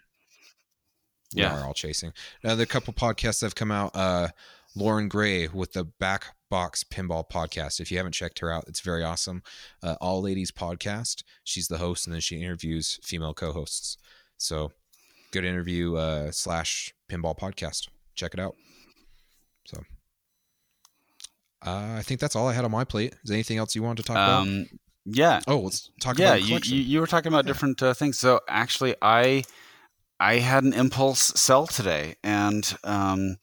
[1.35, 1.53] We yeah.
[1.53, 2.13] We are all chasing.
[2.43, 3.91] Now, the couple podcasts have come out.
[3.95, 4.29] Uh,
[4.75, 7.79] Lauren Gray with the Back Box Pinball Podcast.
[7.79, 9.43] If you haven't checked her out, it's very awesome.
[9.83, 11.23] Uh, all Ladies Podcast.
[11.43, 13.97] She's the host, and then she interviews female co-hosts.
[14.37, 14.71] So
[15.31, 17.87] good interview uh, slash pinball podcast.
[18.15, 18.55] Check it out.
[19.65, 19.83] So
[21.65, 23.15] uh, I think that's all I had on my plate.
[23.23, 24.67] Is anything else you wanted to talk um, about?
[25.05, 25.39] Yeah.
[25.47, 27.49] Oh, let's talk yeah, about you, you were talking about yeah.
[27.49, 28.19] different uh, things.
[28.19, 29.43] So actually, I
[30.19, 33.37] I had an impulse sell today, and um,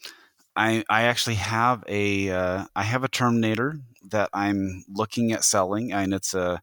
[0.54, 3.80] I I actually have a uh, I have a Terminator
[4.10, 6.60] that I'm looking at selling, and it's a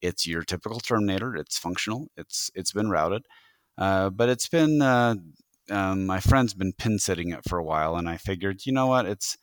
[0.00, 1.34] it's your typical Terminator.
[1.36, 2.08] It's functional.
[2.16, 3.26] It's it's been routed.
[3.76, 5.14] Uh, but it's been uh,
[5.70, 8.86] um, my friend's been pin sitting it for a while, and I figured, you know
[8.86, 9.36] what, it's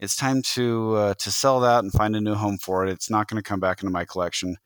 [0.00, 2.90] it's time to uh, to sell that and find a new home for it.
[2.90, 4.56] It's not going to come back into my collection.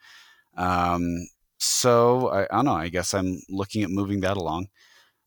[0.56, 2.74] Um, so I, I, don't know.
[2.74, 4.68] I guess I'm looking at moving that along.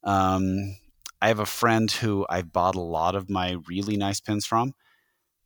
[0.03, 0.77] Um,
[1.21, 4.73] I have a friend who I bought a lot of my really nice pins from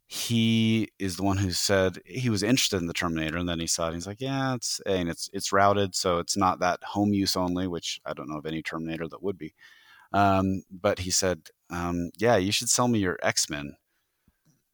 [0.07, 3.67] he is the one who said he was interested in the Terminator, and then he
[3.67, 3.95] saw it.
[3.95, 7.67] He's like, "Yeah, it's and it's it's routed, so it's not that home use only."
[7.67, 9.55] Which I don't know of any Terminator that would be.
[10.13, 11.41] Um, but he said,
[11.71, 13.77] um, "Yeah, you should sell me your X Men."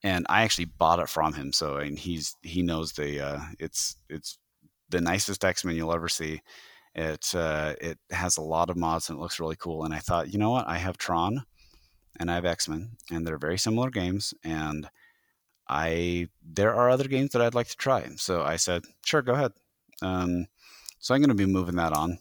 [0.03, 3.95] And I actually bought it from him, so and he's he knows the uh, it's
[4.09, 4.37] it's
[4.89, 6.41] the nicest X Men you'll ever see.
[6.95, 9.85] It uh, it has a lot of mods and it looks really cool.
[9.85, 10.67] And I thought, you know what?
[10.67, 11.45] I have Tron,
[12.19, 14.89] and I have X Men, and they're very similar games, and
[15.71, 18.05] I there are other games that I'd like to try.
[18.17, 19.53] So I said, sure, go ahead.
[20.01, 20.47] Um,
[20.99, 22.19] so I'm going to be moving that on.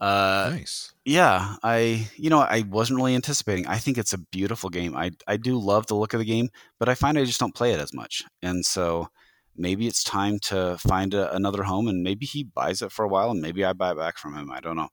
[0.00, 0.92] Uh, nice.
[1.04, 3.66] Yeah, I you know I wasn't really anticipating.
[3.66, 4.96] I think it's a beautiful game.
[4.96, 6.48] I I do love the look of the game,
[6.78, 9.08] but I find I just don't play it as much, and so
[9.56, 13.08] maybe it's time to find a, another home, and maybe he buys it for a
[13.08, 14.50] while, and maybe I buy it back from him.
[14.50, 14.88] I don't know.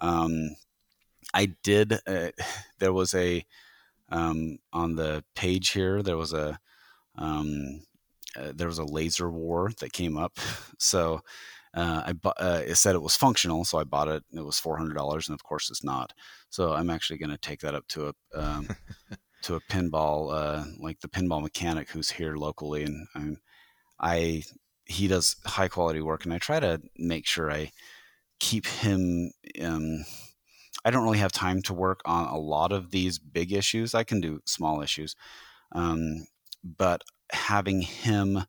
[0.00, 0.56] Um,
[1.32, 1.94] I did.
[2.06, 2.30] Uh,
[2.78, 3.44] there was a
[4.10, 6.02] um, on the page here.
[6.02, 6.58] There was a
[7.16, 7.82] um,
[8.36, 10.38] uh, there was a laser war that came up.
[10.78, 11.22] So
[11.74, 14.22] uh, I bu- uh, it said it was functional, so I bought it.
[14.32, 16.12] It was four hundred dollars, and of course it's not.
[16.50, 18.68] So I'm actually going to take that up to a um,
[19.42, 23.38] to a pinball uh, like the pinball mechanic who's here locally, and I'm,
[24.00, 24.42] I
[24.84, 27.72] he does high quality work, and I try to make sure I
[28.40, 29.32] keep him.
[29.62, 30.04] Um,
[30.86, 33.94] I don't really have time to work on a lot of these big issues.
[33.94, 35.16] I can do small issues,
[35.72, 36.26] um,
[36.64, 38.44] but having him,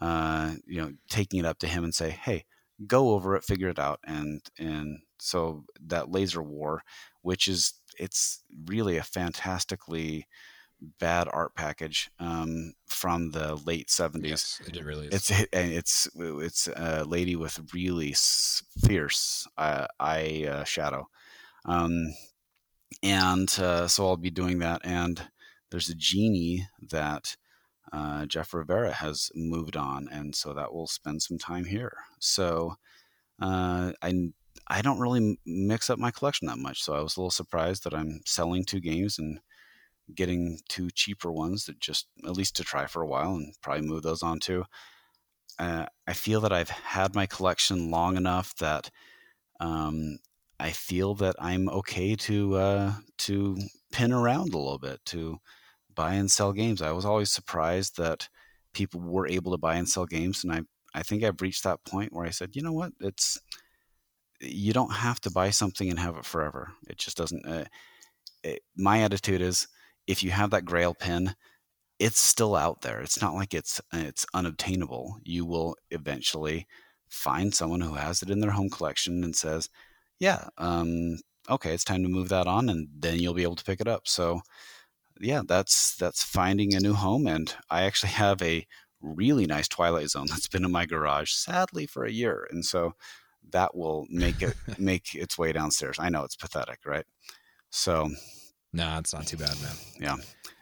[0.00, 2.44] uh, you know, taking it up to him and say, "Hey,
[2.86, 6.82] go over it, figure it out, and and so that laser war,
[7.22, 10.26] which is it's really a fantastically
[11.00, 14.30] bad art package um, from the late 70s.
[14.30, 15.14] Yes, it really is.
[15.14, 21.08] It's and it's it's a lady with really fierce uh, eye uh, shadow,
[21.68, 22.14] um,
[23.02, 24.80] and uh, so I'll be doing that.
[24.84, 25.22] And
[25.70, 27.36] there's a genie that
[27.92, 31.92] uh, Jeff Rivera has moved on, and so that will spend some time here.
[32.18, 32.74] So
[33.40, 34.30] uh, I
[34.66, 37.84] I don't really mix up my collection that much, so I was a little surprised
[37.84, 39.40] that I'm selling two games and
[40.14, 43.86] getting two cheaper ones that just at least to try for a while and probably
[43.86, 44.64] move those on too.
[45.58, 48.90] Uh, I feel that I've had my collection long enough that
[49.60, 50.18] um,
[50.60, 53.58] I feel that I'm okay to uh, to
[53.92, 55.38] pin around a little bit to
[55.94, 56.82] buy and sell games.
[56.82, 58.28] I was always surprised that
[58.74, 60.62] people were able to buy and sell games, and I
[60.94, 63.38] I think I've reached that point where I said, you know what, it's
[64.40, 66.72] you don't have to buy something and have it forever.
[66.88, 67.46] It just doesn't.
[67.46, 67.64] Uh,
[68.42, 69.68] it, my attitude is,
[70.06, 71.34] if you have that Grail pin,
[71.98, 73.00] it's still out there.
[73.00, 75.18] It's not like it's it's unobtainable.
[75.24, 76.66] You will eventually
[77.08, 79.68] find someone who has it in their home collection and says,
[80.18, 83.64] "Yeah, um, okay, it's time to move that on," and then you'll be able to
[83.64, 84.08] pick it up.
[84.08, 84.42] So
[85.20, 87.26] yeah, that's that's finding a new home.
[87.26, 88.66] And I actually have a
[89.00, 92.94] really nice Twilight Zone that's been in my garage, sadly, for a year, and so
[93.50, 95.98] that will make it make its way downstairs.
[95.98, 97.04] I know it's pathetic, right?
[97.70, 98.08] So,
[98.72, 99.76] no, nah, it's not too bad, man.
[100.00, 100.16] Yeah.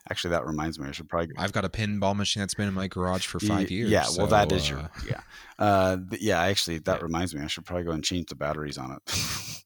[0.09, 0.88] Actually, that reminds me.
[0.88, 1.34] I should probably.
[1.36, 3.90] I've got a pinball machine that's been in my garage for five years.
[3.90, 4.78] Yeah, well, so, that is your.
[4.78, 5.20] Uh, yeah,
[5.59, 6.40] uh, yeah.
[6.42, 7.02] Actually, that yeah.
[7.02, 7.42] reminds me.
[7.42, 9.00] I should probably go and change the batteries on it.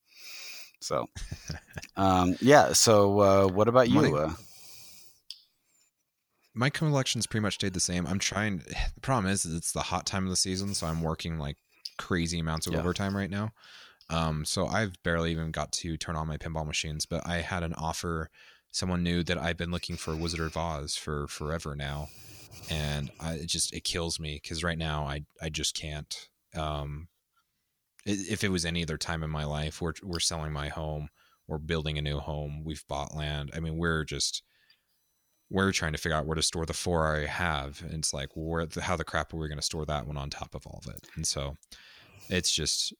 [0.80, 1.08] so,
[1.96, 2.72] um, yeah.
[2.72, 4.16] So, uh, what about you?
[4.16, 4.32] Uh,
[6.54, 8.06] my collection's pretty much stayed the same.
[8.06, 8.62] I'm trying.
[8.94, 11.56] The problem is, is it's the hot time of the season, so I'm working like
[11.98, 12.80] crazy amounts of yeah.
[12.80, 13.52] overtime right now.
[14.08, 17.06] Um, so I've barely even got to turn on my pinball machines.
[17.06, 18.30] But I had an offer.
[18.70, 22.08] Someone knew that I've been looking for Wizard of Oz for forever now,
[22.70, 26.28] and I, it just it kills me because right now I I just can't.
[26.54, 27.08] Um,
[28.06, 31.08] if it was any other time in my life, we're we're selling my home,
[31.46, 33.50] we're building a new home, we've bought land.
[33.54, 34.42] I mean, we're just
[35.50, 37.82] we're trying to figure out where to store the four I have.
[37.82, 40.16] And it's like, where the, how the crap are we going to store that one
[40.16, 41.08] on top of all of it?
[41.16, 41.56] And so
[42.28, 42.94] it's just,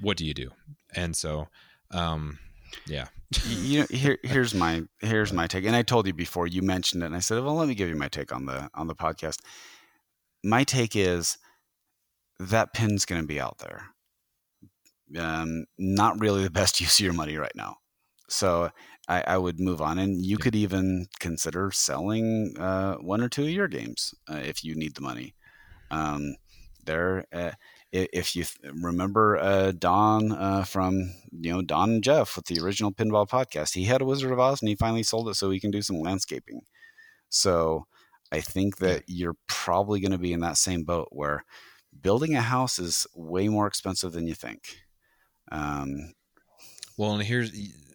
[0.00, 0.50] what do you do?
[0.96, 1.48] And so,
[1.90, 2.38] um,
[2.86, 3.08] yeah.
[3.46, 5.64] you know, here, here's my, here's my take.
[5.64, 7.88] And I told you before you mentioned it and I said, well, let me give
[7.88, 9.40] you my take on the, on the podcast.
[10.42, 11.38] My take is
[12.38, 13.86] that pin's going to be out there.
[15.18, 17.76] Um, not really the best use of your money right now.
[18.28, 18.70] So
[19.08, 23.42] I, I would move on, and you could even consider selling uh, one or two
[23.42, 25.34] of your games uh, if you need the money.
[25.90, 26.36] Um,
[26.84, 27.52] there, uh,
[27.94, 28.44] if you
[28.82, 33.74] remember uh, Don uh, from you know Don and Jeff with the original Pinball podcast,
[33.74, 35.80] he had a Wizard of Oz, and he finally sold it so he can do
[35.80, 36.62] some landscaping.
[37.28, 37.86] So
[38.32, 41.44] I think that you're probably going to be in that same boat where
[42.02, 44.80] building a house is way more expensive than you think.
[45.52, 46.14] Um,
[46.96, 47.52] well, and here's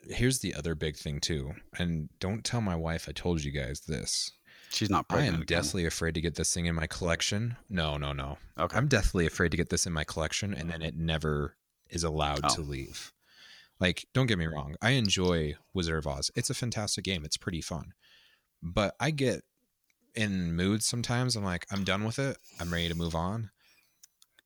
[0.10, 3.82] here's the other big thing too, and don't tell my wife I told you guys
[3.82, 4.32] this.
[4.72, 5.34] She's not pregnant.
[5.34, 5.58] I am again.
[5.58, 7.58] deathly afraid to get this thing in my collection.
[7.70, 8.38] No, no, no.
[8.58, 8.78] Okay.
[8.78, 11.56] I'm deathly afraid to get this in my collection, and then it never
[11.90, 12.56] is allowed oh.
[12.56, 13.12] to leave.
[13.80, 14.76] Like, don't get me wrong.
[14.82, 16.32] I enjoy Wizard of Oz.
[16.36, 17.26] It's a fantastic game.
[17.26, 17.94] It's pretty fun.
[18.62, 19.44] But I get
[20.16, 21.36] in moods sometimes.
[21.36, 22.38] I'm like, I'm done with it.
[22.60, 23.52] I'm ready to move on.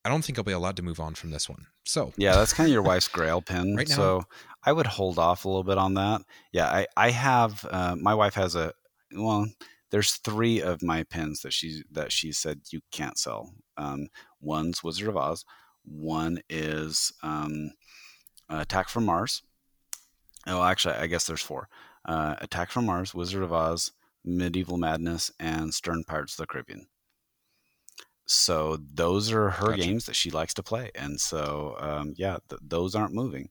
[0.05, 1.67] I don't think I'll be allowed to move on from this one.
[1.85, 3.75] So yeah, that's kind of your wife's grail pin.
[3.75, 4.23] right now, so
[4.63, 6.21] I would hold off a little bit on that.
[6.51, 8.73] Yeah, I I have uh, my wife has a
[9.15, 9.47] well.
[9.93, 13.53] There's three of my pins that she that she said you can't sell.
[13.77, 14.07] Um,
[14.41, 15.45] one's Wizard of Oz.
[15.85, 17.73] One is um,
[18.49, 19.43] Attack from Mars.
[20.47, 21.69] Oh, actually, I guess there's four:
[22.05, 23.91] uh, Attack from Mars, Wizard of Oz,
[24.25, 26.87] Medieval Madness, and Stern Pirates of the Caribbean.
[28.25, 29.83] So those are her gotcha.
[29.83, 33.49] games that she likes to play, and so um, yeah, th- those aren't moving.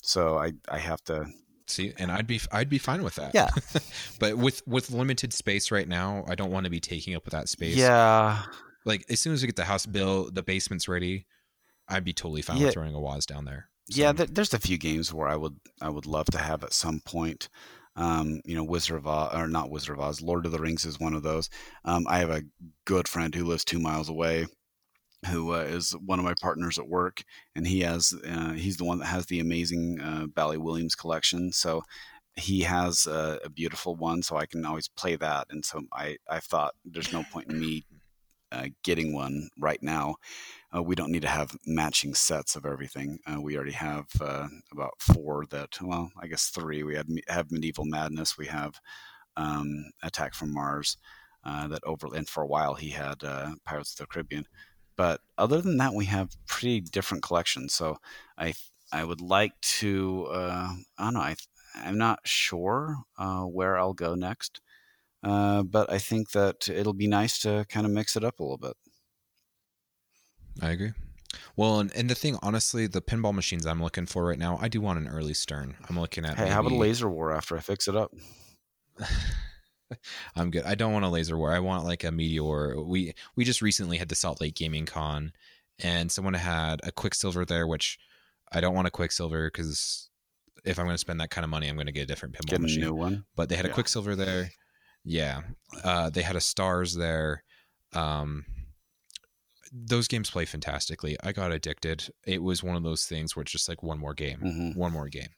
[0.00, 1.26] So I I have to
[1.70, 3.48] see and i'd be i'd be fine with that yeah
[4.18, 7.32] but with with limited space right now i don't want to be taking up with
[7.32, 8.42] that space yeah
[8.84, 11.26] like as soon as we get the house built the basement's ready
[11.88, 12.66] i'd be totally fine yeah.
[12.66, 14.00] with throwing a Woz down there so.
[14.00, 17.00] yeah there's a few games where i would i would love to have at some
[17.00, 17.48] point
[17.96, 20.84] um, you know, Wizard of Oz, or not Wizard of Oz, Lord of the Rings
[20.84, 21.50] is one of those.
[21.84, 22.44] Um, I have a
[22.84, 24.46] good friend who lives two miles away
[25.26, 28.84] who uh, is one of my partners at work, and he has uh, he's the
[28.84, 31.52] one that has the amazing uh, Bally Williams collection.
[31.52, 31.82] So
[32.36, 35.48] he has a, a, beautiful one, so I can always play that.
[35.50, 37.84] And so I I thought there's no point in me
[38.52, 40.16] uh, getting one right now.
[40.74, 43.18] Uh, we don't need to have matching sets of everything.
[43.26, 46.82] Uh, we already have uh, about four that, well, I guess three.
[46.82, 48.38] We had have Medieval Madness.
[48.38, 48.80] We have
[49.36, 50.96] um, Attack from Mars.
[51.44, 54.44] Uh, that over and for a while he had uh, Pirates of the Caribbean.
[54.98, 57.72] But other than that, we have pretty different collections.
[57.72, 57.98] So
[58.36, 58.52] I
[58.92, 61.36] I would like to uh, I don't know I
[61.74, 64.60] I'm not sure uh, where I'll go next,
[65.22, 68.42] uh, but I think that it'll be nice to kind of mix it up a
[68.42, 68.76] little bit.
[70.60, 70.92] I agree.
[71.54, 74.66] Well, and, and the thing, honestly, the pinball machines I'm looking for right now, I
[74.66, 75.76] do want an early Stern.
[75.88, 76.36] I'm looking at.
[76.36, 76.54] Hey, maybe...
[76.54, 78.12] how about a laser war after I fix it up?
[80.36, 80.64] I'm good.
[80.64, 81.52] I don't want a laser war.
[81.52, 82.80] I want like a meteor.
[82.82, 85.32] We we just recently had the Salt Lake Gaming Con,
[85.78, 87.98] and someone had a Quicksilver there, which
[88.52, 90.08] I don't want a Quicksilver because
[90.64, 92.34] if I'm going to spend that kind of money, I'm going to get a different
[92.34, 92.80] pinball get a machine.
[92.80, 93.24] new one.
[93.36, 93.70] But they had yeah.
[93.70, 94.50] a Quicksilver there.
[95.04, 95.42] Yeah,
[95.84, 97.42] uh, they had a Stars there.
[97.94, 98.44] Um,
[99.72, 101.16] those games play fantastically.
[101.22, 102.08] I got addicted.
[102.26, 104.78] It was one of those things where it's just like one more game, mm-hmm.
[104.78, 105.30] one more game,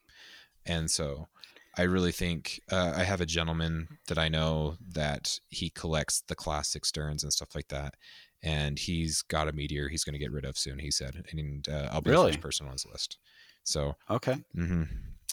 [0.66, 1.28] and so
[1.76, 6.34] I really think uh, I have a gentleman that I know that he collects the
[6.34, 7.94] classic Sterns and stuff like that,
[8.42, 10.78] and he's got a meteor he's going to get rid of soon.
[10.78, 12.26] He said, and uh, I'll be really?
[12.26, 13.18] the first person on his list.
[13.62, 14.84] So okay, mm-hmm.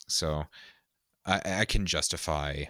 [0.08, 0.44] so
[1.26, 2.66] I, I, can justify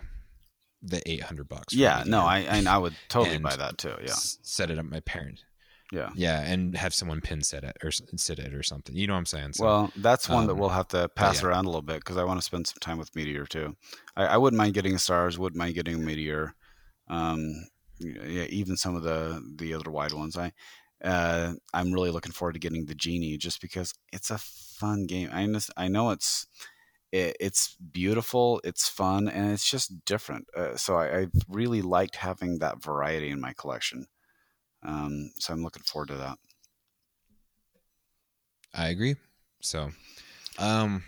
[0.82, 1.74] the eight hundred bucks.
[1.74, 3.95] Yeah, no, I I would totally buy that too.
[4.01, 5.43] Yeah, set it up my parent.
[5.92, 6.10] Yeah.
[6.16, 8.96] Yeah, and have someone pin set it or sit it or something.
[8.96, 9.54] You know what I'm saying?
[9.54, 11.50] So, well, that's one um, that we'll have to pass yeah.
[11.50, 13.76] around a little bit because I want to spend some time with Meteor too.
[14.16, 15.40] I, I wouldn't mind getting stars.
[15.40, 16.54] Wouldn't mind getting Meteor.
[17.10, 17.68] Um,
[18.00, 20.38] yeah, even some of the the other wide ones.
[20.38, 20.52] I
[21.04, 25.30] uh, I'm really looking forward to getting the genie just because it's a fun game.
[25.32, 26.48] I just, I know it's
[27.12, 30.48] it, it's beautiful, it's fun, and it's just different.
[30.56, 34.08] Uh, so I, I really liked having that variety in my collection.
[34.84, 36.38] Um, so I'm looking forward to that.
[38.73, 39.15] I agree.
[39.61, 39.91] So,
[40.59, 41.03] um,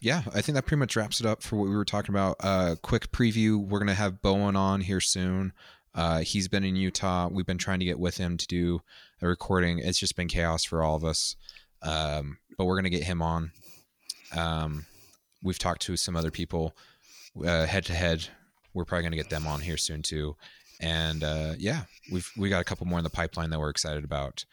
[0.00, 2.36] yeah, I think that pretty much wraps it up for what we were talking about.
[2.40, 5.52] Uh, quick preview: we're gonna have Bowen on here soon.
[5.94, 7.28] Uh, he's been in Utah.
[7.30, 8.82] We've been trying to get with him to do
[9.22, 9.78] a recording.
[9.78, 11.36] It's just been chaos for all of us,
[11.82, 13.52] um, but we're gonna get him on.
[14.36, 14.86] Um,
[15.42, 16.76] we've talked to some other people
[17.44, 18.26] uh, head to head.
[18.74, 20.36] We're probably gonna get them on here soon too
[20.84, 24.04] and uh, yeah, we've we got a couple more in the pipeline that we're excited
[24.04, 24.44] about.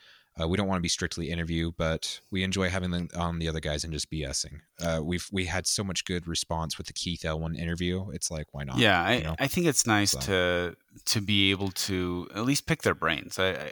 [0.42, 3.50] Uh, we don't want to be strictly interview, but we enjoy having them on the
[3.50, 4.62] other guys and just BSing.
[4.82, 8.10] Uh, we've we had so much good response with the Keith Elwin interview.
[8.12, 8.78] It's like why not?
[8.78, 9.36] Yeah, I, you know?
[9.40, 10.20] I think it's nice so.
[10.22, 10.76] to
[11.06, 13.38] to be able to at least pick their brains.
[13.38, 13.72] I, I,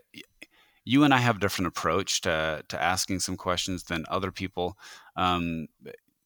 [0.84, 4.78] you and I have a different approach to to asking some questions than other people.
[5.16, 5.70] Um,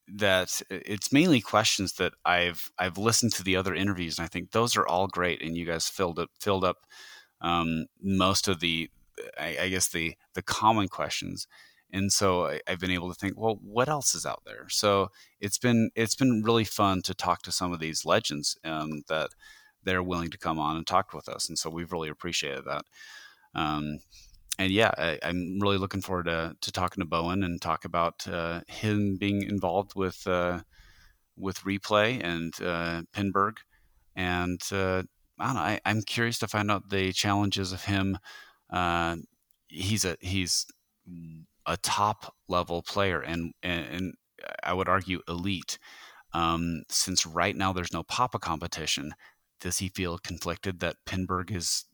[0.07, 4.51] that it's mainly questions that I've I've listened to the other interviews and I think
[4.51, 6.85] those are all great and you guys filled up filled up
[7.41, 8.89] um, most of the
[9.39, 11.47] I, I, guess the the common questions
[11.91, 14.67] and so I, have been able to think well what else is out there?
[14.69, 19.03] So it's been it's been really fun to talk to some of these legends um,
[19.07, 19.29] that
[19.83, 22.85] they're willing to come on and talk with us and so we've really appreciated that.
[23.55, 23.99] Um,
[24.59, 28.27] and yeah, I, am really looking forward to, to talking to Bowen and talk about
[28.27, 30.61] uh, him being involved with uh,
[31.35, 33.57] with replay and uh, Pinburgh.
[34.15, 35.03] And uh,
[35.39, 38.19] I don't know, I, am curious to find out the challenges of him.
[38.69, 39.17] Uh,
[39.67, 40.67] he's a he's
[41.65, 44.13] a top level player, and and,
[44.61, 45.79] I would argue elite.
[46.33, 49.13] Um, since right now there's no Papa competition,
[49.61, 51.85] does he feel conflicted that Pinburgh is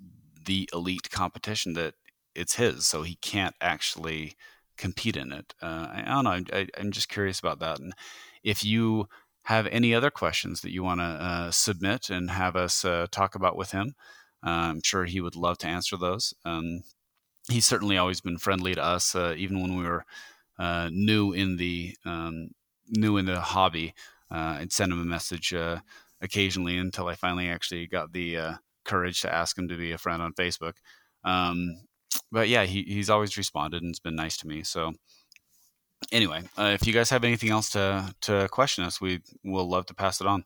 [0.46, 1.94] the elite competition that
[2.36, 4.36] it's his, so he can't actually
[4.80, 5.54] compete in it.
[5.62, 6.58] Uh, I, don't know.
[6.58, 7.80] I, am just curious about that.
[7.80, 7.94] And
[8.44, 9.08] if you
[9.44, 13.36] have any other questions that you want to uh, submit and have us uh, talk
[13.36, 13.94] about with him,
[14.46, 16.34] uh, I'm sure he would love to answer those.
[16.46, 16.84] Um,
[17.50, 20.06] he's certainly always been friendly to us, uh, even when we were
[20.58, 22.50] uh, new in the um,
[22.88, 23.94] new in the hobby.
[24.32, 25.54] I'd send him a message
[26.22, 30.22] occasionally until I finally actually got the courage to ask him to be a friend
[30.22, 30.74] on Facebook.
[31.24, 31.82] Um,
[32.32, 34.64] but yeah, he, he's always responded and it's been nice to me.
[34.64, 34.94] So
[36.12, 39.86] anyway, uh, if you guys have anything else to to question us, we will love
[39.88, 40.46] to pass it on.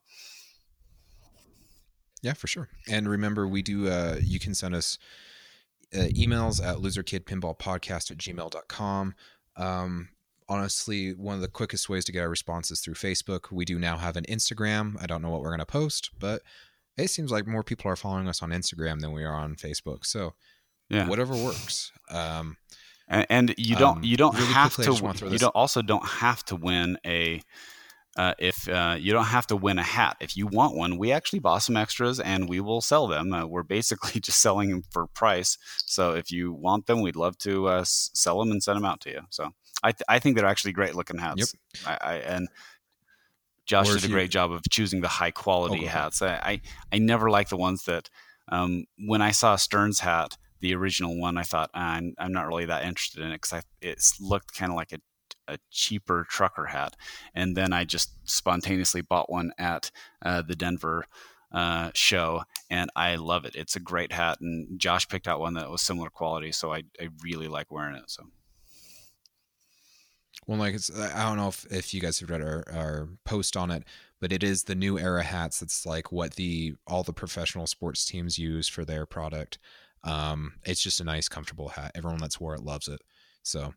[2.22, 2.70] Yeah, for sure.
[2.88, 3.90] And remember, we do.
[3.90, 4.98] Uh, you can send us
[5.94, 9.16] uh, emails at loserkidpinballpodcast at gmail.com.
[9.58, 10.10] Um,
[10.50, 13.52] honestly, one of the quickest ways to get our responses through Facebook.
[13.52, 14.96] We do now have an Instagram.
[15.02, 16.42] I don't know what we're going to post, but
[16.98, 20.06] it seems like more people are following us on Instagram than we are on Facebook.
[20.06, 20.34] So,
[20.94, 21.92] yeah, whatever works.
[22.10, 22.58] Um,
[23.08, 26.44] and, and you don't um, you don't really have to you don't also don't have
[26.46, 27.42] to win a
[28.16, 30.18] uh, if uh, you don't have to win a hat.
[30.20, 33.34] If you want one, we actually bought some extras and we will sell them.
[33.34, 35.58] Uh, we're basically just selling them for price.
[35.78, 39.02] So if you want them, we'd love to uh, sell them and send them out
[39.02, 39.22] to you.
[39.30, 39.50] So
[39.82, 41.56] I, th- I think they're actually great looking hats.
[41.86, 41.98] Yep.
[42.02, 42.48] I, I, and
[43.66, 46.22] Josh did a great job of choosing the high quality oh, hats.
[46.22, 48.10] I, I, I never like the ones that
[48.50, 52.48] um, when I saw Stern's hat, the original one, I thought ah, I'm, I'm not
[52.48, 55.00] really that interested in it because it looked kind of like a
[55.50, 56.96] a cheaper trucker hat,
[57.36, 59.92] and then I just spontaneously bought one at
[60.22, 61.06] uh, the Denver
[61.52, 63.56] uh, show, and I love it.
[63.56, 66.84] It's a great hat, and Josh picked out one that was similar quality, so I,
[66.98, 68.10] I really like wearing it.
[68.10, 68.24] So.
[70.48, 73.70] Well, like I don't know if, if you guys have read our, our post on
[73.70, 73.84] it,
[74.22, 75.62] but it is the new era hats.
[75.62, 79.58] It's like what the all the professional sports teams use for their product.
[80.04, 81.92] Um, it's just a nice, comfortable hat.
[81.96, 83.02] Everyone that's wore it loves it.
[83.42, 83.74] So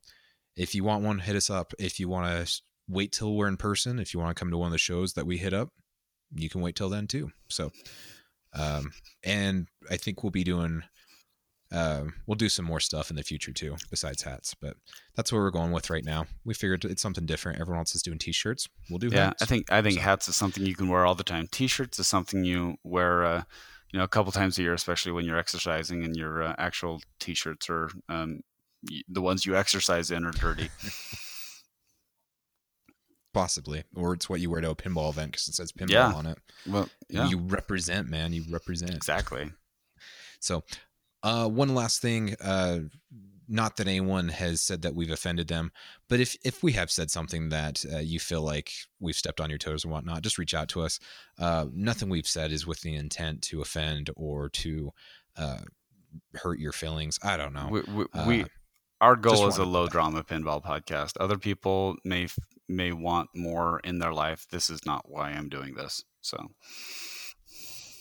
[0.57, 1.73] if you want one, hit us up.
[1.79, 4.59] If you want to wait till we're in person, if you want to come to
[4.59, 5.71] one of the shows that we hit up,
[6.35, 7.31] you can wait till then too.
[7.49, 7.71] So,
[8.55, 8.91] um,
[9.23, 10.83] and I think we'll be doing,
[11.73, 14.55] uh, we'll do some more stuff in the future too, besides hats.
[14.61, 14.77] But
[15.15, 16.27] that's what we're going with right now.
[16.45, 17.61] We figured it's something different.
[17.61, 18.69] Everyone else is doing t-shirts.
[18.91, 19.09] We'll do.
[19.09, 19.43] Yeah, hats.
[19.43, 20.01] I think I think so.
[20.01, 21.49] hats is something you can wear all the time.
[21.51, 23.25] T-shirts is something you wear.
[23.25, 23.43] Uh,
[23.93, 27.01] you know, a couple times a year, especially when you're exercising and your uh, actual
[27.21, 28.41] t-shirts are um,
[29.09, 30.71] the ones you exercise in are dirty.
[33.33, 36.13] Possibly, or it's what you wear to a pinball event because it says pinball yeah.
[36.13, 36.39] on it.
[36.67, 37.29] Well, yeah.
[37.29, 38.33] you represent, man.
[38.33, 39.51] You represent exactly.
[40.41, 40.65] So,
[41.23, 42.35] uh, one last thing.
[42.41, 42.81] Uh,
[43.49, 45.73] not that anyone has said that we've offended them,
[46.09, 48.71] but if if we have said something that uh, you feel like
[49.01, 50.99] we've stepped on your toes or whatnot, just reach out to us.
[51.39, 54.93] Uh, nothing we've said is with the intent to offend or to
[55.37, 55.59] uh,
[56.35, 57.19] hurt your feelings.
[57.23, 57.69] I don't know.
[57.71, 58.47] We, we, we uh,
[59.01, 61.13] our goal is a low drama pinball podcast.
[61.21, 62.29] Other people may
[62.69, 64.47] may want more in their life.
[64.51, 66.03] This is not why I'm doing this.
[66.23, 66.53] So,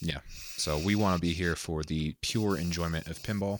[0.01, 0.19] yeah.
[0.57, 3.59] So we want to be here for the pure enjoyment of pinball.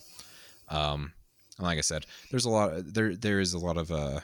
[0.68, 1.12] Um,
[1.58, 2.72] like I said, there's a lot.
[2.76, 4.20] There there is a lot of uh,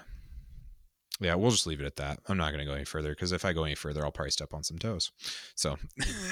[1.22, 2.18] yeah, we'll just leave it at that.
[2.28, 4.30] I'm not going to go any further because if I go any further, I'll probably
[4.30, 5.12] step on some toes.
[5.55, 5.76] So,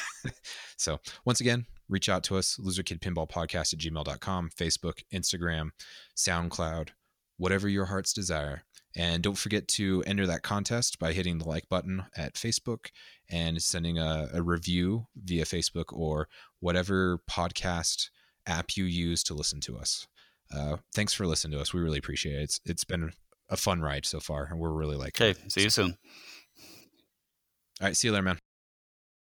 [0.76, 5.70] so once again, reach out to us, loserkidpinballpodcast at gmail.com, Facebook, Instagram,
[6.16, 6.88] SoundCloud,
[7.36, 8.62] whatever your heart's desire.
[8.96, 12.86] And don't forget to enter that contest by hitting the like button at Facebook
[13.30, 16.28] and sending a, a review via Facebook or
[16.58, 18.10] whatever podcast
[18.46, 20.08] app you use to listen to us.
[20.54, 21.72] Uh, thanks for listening to us.
[21.72, 22.42] We really appreciate it.
[22.42, 23.12] It's, it's been
[23.48, 25.20] a fun ride so far, and we're really like.
[25.20, 25.96] Okay, see you soon.
[27.80, 28.38] All right, see you later, man.